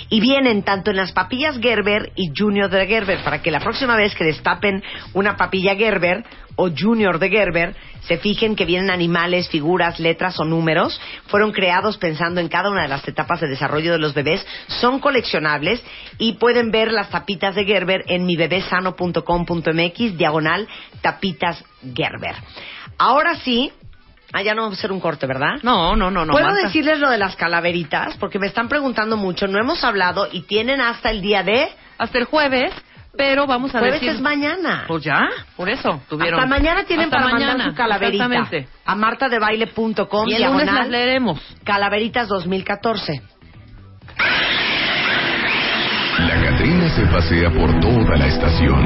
Y 0.08 0.20
vienen 0.20 0.62
tanto 0.62 0.90
en 0.90 0.96
las 0.96 1.12
papillas 1.12 1.58
Gerber 1.61 2.12
y 2.16 2.32
Junior 2.37 2.70
de 2.70 2.87
Gerber 2.87 3.22
para 3.22 3.42
que 3.42 3.50
la 3.50 3.61
próxima 3.61 3.96
vez 3.96 4.14
que 4.14 4.24
destapen 4.24 4.82
una 5.12 5.37
papilla 5.37 5.76
Gerber 5.76 6.24
o 6.61 6.70
Junior 6.76 7.20
de 7.20 7.28
Gerber, 7.28 7.76
se 8.00 8.18
fijen 8.18 8.56
que 8.56 8.64
vienen 8.64 8.90
animales, 8.90 9.48
figuras, 9.48 10.00
letras 10.00 10.40
o 10.40 10.44
números. 10.44 11.00
Fueron 11.28 11.52
creados 11.52 11.98
pensando 11.98 12.40
en 12.40 12.48
cada 12.48 12.68
una 12.70 12.82
de 12.82 12.88
las 12.88 13.06
etapas 13.06 13.40
de 13.40 13.46
desarrollo 13.46 13.92
de 13.92 13.98
los 13.98 14.12
bebés. 14.12 14.44
Son 14.66 14.98
coleccionables 14.98 15.80
y 16.18 16.32
pueden 16.32 16.72
ver 16.72 16.90
las 16.90 17.11
tapitas 17.11 17.54
de 17.54 17.64
Gerber 17.64 18.02
en 18.08 18.26
mibebesano.com.mx, 18.26 20.18
diagonal 20.18 20.66
tapitas 21.00 21.64
Gerber. 21.94 22.34
Ahora 22.98 23.36
sí, 23.36 23.72
Ah, 24.30 24.42
ya 24.42 24.54
no 24.54 24.60
vamos 24.60 24.76
a 24.76 24.80
hacer 24.80 24.92
un 24.92 25.00
corte, 25.00 25.26
¿verdad? 25.26 25.54
No, 25.62 25.96
no, 25.96 26.10
no, 26.10 26.26
no. 26.26 26.32
¿Puedo 26.32 26.44
Marta. 26.48 26.66
decirles 26.66 26.98
lo 26.98 27.08
de 27.08 27.16
las 27.16 27.34
calaveritas? 27.34 28.14
Porque 28.18 28.38
me 28.38 28.46
están 28.46 28.68
preguntando 28.68 29.16
mucho. 29.16 29.46
No 29.46 29.58
hemos 29.58 29.82
hablado 29.84 30.28
y 30.30 30.42
tienen 30.42 30.82
hasta 30.82 31.10
el 31.10 31.22
día 31.22 31.42
de... 31.42 31.70
Hasta 31.96 32.18
el 32.18 32.24
jueves, 32.26 32.74
pero 33.16 33.46
vamos 33.46 33.74
a 33.74 33.78
Jueves 33.78 34.02
decir... 34.02 34.10
es 34.16 34.20
mañana. 34.20 34.84
Pues 34.86 35.02
ya, 35.02 35.28
por 35.56 35.70
eso, 35.70 36.02
tuvieron... 36.10 36.38
Hasta 36.40 36.46
mañana 36.46 36.84
tienen 36.84 37.06
Hasta 37.06 37.16
para 37.16 37.30
mandar 37.30 37.52
mañana, 37.54 37.70
su 37.70 37.74
calaverita. 37.74 38.24
Exactamente. 38.26 38.68
A 38.84 38.94
martadebaile.com, 38.94 40.28
Y 40.28 40.34
el 40.34 40.42
lunes 40.44 40.66
las 40.74 40.88
leeremos. 40.90 41.40
calaveritas 41.64 42.28
2014. 42.28 43.22
La 46.18 46.42
Catrina 46.50 46.77
se 46.98 47.06
pasea 47.06 47.48
por 47.50 47.78
toda 47.78 48.16
la 48.16 48.26
estación. 48.26 48.84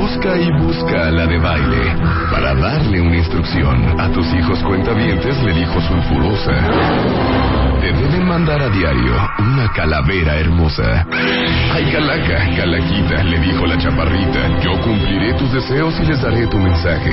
Busca 0.00 0.38
y 0.38 0.50
busca 0.62 1.08
a 1.08 1.10
la 1.10 1.26
de 1.26 1.38
baile. 1.38 1.96
Para 2.30 2.54
darle 2.54 3.02
una 3.02 3.16
instrucción 3.16 4.00
a 4.00 4.10
tus 4.10 4.26
hijos 4.32 4.62
cuentavientes, 4.62 5.36
le 5.42 5.52
dijo 5.52 5.78
sulfurosa. 5.82 7.61
Te 7.82 7.92
deben 7.92 8.28
mandar 8.28 8.62
a 8.62 8.68
diario 8.68 9.12
una 9.40 9.68
calavera 9.72 10.36
hermosa. 10.38 11.04
Ay, 11.74 11.84
calaca, 11.90 12.38
calaquita, 12.56 13.24
le 13.24 13.40
dijo 13.40 13.66
la 13.66 13.76
chaparrita. 13.76 14.60
Yo 14.60 14.80
cumpliré 14.82 15.34
tus 15.34 15.52
deseos 15.52 15.92
y 15.98 16.06
les 16.06 16.22
daré 16.22 16.46
tu 16.46 16.58
mensaje. 16.58 17.10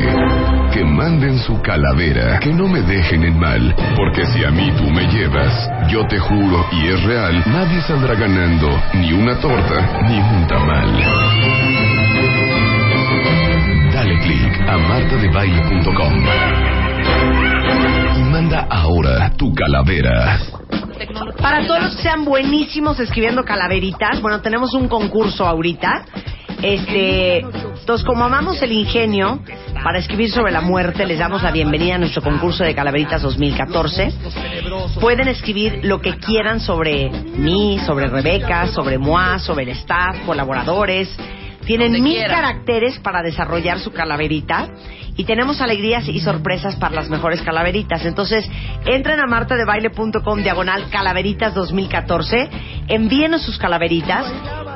Que 0.72 0.86
manden 0.86 1.40
su 1.40 1.60
calavera, 1.64 2.38
que 2.40 2.54
no 2.54 2.68
me 2.68 2.84
dejen 2.84 3.24
en 3.24 3.40
mal. 3.40 3.76
Porque 3.96 4.28
si 4.28 4.44
a 4.44 4.52
mí 4.52 4.72
tú 4.78 4.92
me 4.92 5.08
llevas, 5.08 5.72
yo 5.90 6.06
te 6.06 6.20
juro, 6.20 6.64
y 6.72 6.90
es 6.90 7.02
real, 7.04 7.44
nadie 7.48 7.82
saldrá 7.82 8.14
ganando 8.14 8.70
ni 8.94 9.12
una 9.12 9.40
torta 9.40 10.04
ni 10.08 10.20
un 10.20 10.46
tamal. 10.46 10.94
Dale 13.92 14.20
click 14.20 14.70
a 14.70 14.78
martadebaile.com 14.78 16.14
y 18.18 18.24
manda 18.24 18.68
ahora 18.70 19.32
tu 19.36 19.52
calavera. 19.54 20.59
Para 21.42 21.66
todos 21.66 21.84
los 21.84 21.96
que 21.96 22.02
sean 22.04 22.26
buenísimos 22.26 23.00
escribiendo 23.00 23.44
calaveritas, 23.46 24.22
bueno, 24.22 24.42
tenemos 24.42 24.74
un 24.74 24.88
concurso 24.88 25.46
ahorita. 25.46 26.06
Este, 26.62 27.40
entonces, 27.40 28.06
como 28.06 28.26
amamos 28.26 28.62
el 28.62 28.74
ingenio 28.74 29.42
para 29.82 30.00
escribir 30.00 30.30
sobre 30.30 30.52
la 30.52 30.60
muerte, 30.60 31.06
les 31.06 31.20
damos 31.20 31.42
la 31.42 31.52
bienvenida 31.52 31.96
a 31.96 31.98
nuestro 32.00 32.22
concurso 32.22 32.66
de 32.66 32.76
calaveritas 32.76 33.22
2014. 33.22 34.12
Pueden 35.00 35.30
escribir 35.30 35.80
lo 35.84 36.02
que 36.02 36.18
quieran 36.18 36.60
sobre 36.60 37.10
mí, 37.10 37.80
sobre 37.86 38.08
Rebeca, 38.08 38.68
sobre 38.68 38.98
Moa, 38.98 39.40
sobre 39.40 39.64
el 39.64 39.70
staff, 39.70 40.18
colaboradores. 40.26 41.10
Tienen 41.66 42.04
mil 42.04 42.26
caracteres 42.26 43.00
para 43.00 43.22
desarrollar 43.22 43.80
su 43.80 43.92
calaverita 43.92 44.70
y 45.20 45.26
tenemos 45.26 45.60
alegrías 45.60 46.08
y 46.08 46.22
sorpresas 46.22 46.78
para 46.78 46.96
las 46.96 47.10
mejores 47.10 47.42
calaveritas. 47.42 48.06
Entonces, 48.06 48.50
entren 48.86 49.20
a 49.20 49.26
martadebaile.com 49.28 50.42
diagonal 50.44 50.90
calaveritas 50.90 51.54
2014, 51.54 52.50
envíenos 52.88 53.42
sus 53.42 53.58
calaveritas 53.58 54.26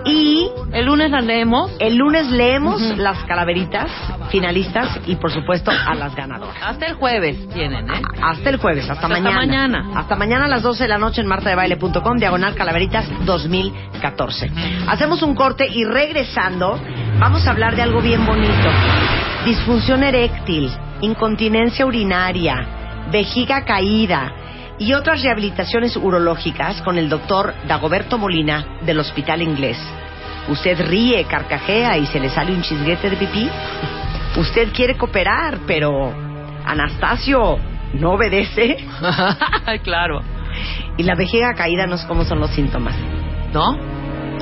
y 0.04 0.50
El 0.74 0.88
lunes 0.88 1.12
las 1.12 1.24
leemos. 1.24 1.72
el 1.80 1.96
lunes 1.96 2.30
leemos 2.30 2.82
las 2.98 3.24
calaveritas 3.24 3.90
finalistas 4.32 5.00
y 5.08 5.16
por 5.16 5.32
supuesto 5.32 5.72
a 5.72 5.96
las 5.96 6.14
ganadoras. 6.14 6.58
Hasta 6.62 6.88
el 6.88 6.96
jueves 6.96 7.38
tienen, 7.54 7.90
¿eh? 7.90 8.02
Hasta 8.22 8.50
el 8.50 8.58
jueves, 8.58 8.84
hasta, 8.90 9.08
Hasta 9.08 9.08
mañana. 9.08 9.38
mañana. 9.38 9.92
Hasta 9.96 10.16
mañana 10.18 10.46
a 10.46 10.48
las 10.50 10.62
12 10.62 10.84
de 10.84 10.90
la 10.90 10.98
noche 10.98 11.22
en 11.22 11.28
martadebaile.com, 11.28 12.18
diagonal 12.18 12.54
calaveritas 12.56 13.06
2014. 13.26 14.52
Hacemos 14.90 15.22
un 15.24 15.36
corte 15.36 15.68
y 15.74 15.86
regresando 15.86 16.78
vamos 17.20 17.46
a 17.48 17.52
hablar 17.52 17.76
de 17.76 17.82
algo 17.82 18.02
bien 18.02 18.26
bonito. 18.26 18.70
Disfunción 19.46 20.04
eréctil, 20.04 20.70
incontinencia 21.02 21.86
urinaria, 21.86 22.66
vejiga 23.12 23.66
caída 23.66 24.32
y 24.80 24.94
otras 24.94 25.22
rehabilitaciones 25.22 25.96
urológicas 25.98 26.82
con 26.82 26.98
el 26.98 27.10
doctor 27.10 27.54
Dagoberto 27.68 28.18
Molina 28.18 28.66
del 28.86 29.00
Hospital 29.00 29.42
Inglés. 29.42 29.78
¿Usted 30.48 30.88
ríe, 30.88 31.24
carcajea 31.26 31.98
y 31.98 32.06
se 32.08 32.20
le 32.20 32.30
sale 32.30 32.52
un 32.52 32.62
chisguete 32.62 33.10
de 33.10 33.16
pipí? 33.16 33.50
Usted 34.36 34.74
quiere 34.74 34.96
cooperar, 34.98 35.60
pero 35.68 36.14
Anastasio 36.66 37.60
no 37.94 38.14
obedece 38.14 38.78
claro. 39.84 40.22
y 40.98 41.04
la 41.04 41.16
vejiga 41.16 41.54
caída 41.54 41.86
no 41.86 41.98
sé 41.98 42.08
cómo 42.08 42.26
son 42.26 42.40
los 42.40 42.50
síntomas. 42.52 42.96
¿No? 43.54 43.93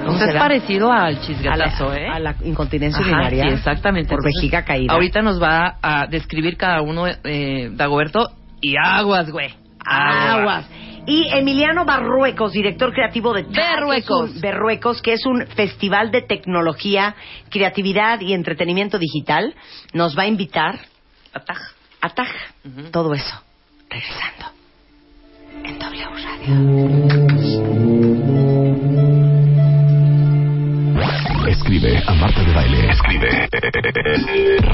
¿Cómo 0.05 0.21
es 0.23 0.33
parecido 0.33 0.91
al 0.91 1.21
chisgatazo, 1.21 1.93
¿eh? 1.93 2.07
a 2.07 2.19
la 2.19 2.35
incontinencia 2.43 2.99
Ajá, 3.01 3.11
urinaria. 3.11 3.43
sí, 3.47 3.53
exactamente. 3.53 4.09
Por 4.09 4.19
Entonces, 4.19 4.41
vejiga 4.41 4.63
caída. 4.65 4.93
Ahorita 4.93 5.21
nos 5.21 5.41
va 5.41 5.77
a 5.81 6.07
describir 6.07 6.57
cada 6.57 6.81
uno, 6.81 7.05
eh, 7.07 7.69
Dagoberto, 7.73 8.31
y 8.61 8.75
aguas, 8.81 9.29
güey. 9.31 9.53
Aguas. 9.85 10.67
Y 11.07 11.27
Emiliano 11.33 11.83
Barruecos, 11.83 12.51
director 12.53 12.93
creativo 12.93 13.33
de 13.33 13.41
Berruecos. 13.43 14.29
que 14.29 14.29
es 14.29 14.35
un- 14.35 14.41
Berruecos, 14.41 15.01
que 15.01 15.13
es 15.13 15.25
un 15.25 15.47
festival 15.47 16.11
de 16.11 16.21
tecnología, 16.21 17.15
creatividad 17.49 18.21
y 18.21 18.33
entretenimiento 18.33 18.99
digital, 18.99 19.55
nos 19.93 20.15
va 20.17 20.23
a 20.23 20.27
invitar 20.27 20.77
Ataj. 21.33 21.57
a 22.01 22.09
TAG. 22.09 22.27
Ujú. 22.65 22.91
Todo 22.91 23.13
eso. 23.15 23.41
Regresando. 23.89 24.45
En 25.63 25.79
W 25.79 26.05
Radio. 26.23 26.55
Escribe 31.51 32.01
a 32.07 32.13
Marta 32.13 32.43
de 32.43 32.53
Baile. 32.53 32.89
Escribe 32.89 33.49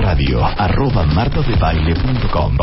radio 0.02 0.46
arroba 0.46 1.06
martadebaile.com 1.06 2.56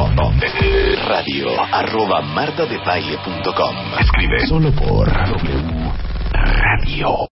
radio 1.09 1.49
arroba 1.73 2.23
martadebaile.com 2.23 3.75
Escribe 3.99 4.47
solo 4.47 4.71
por 4.73 5.09
W 5.09 5.93
Radio. 6.33 7.34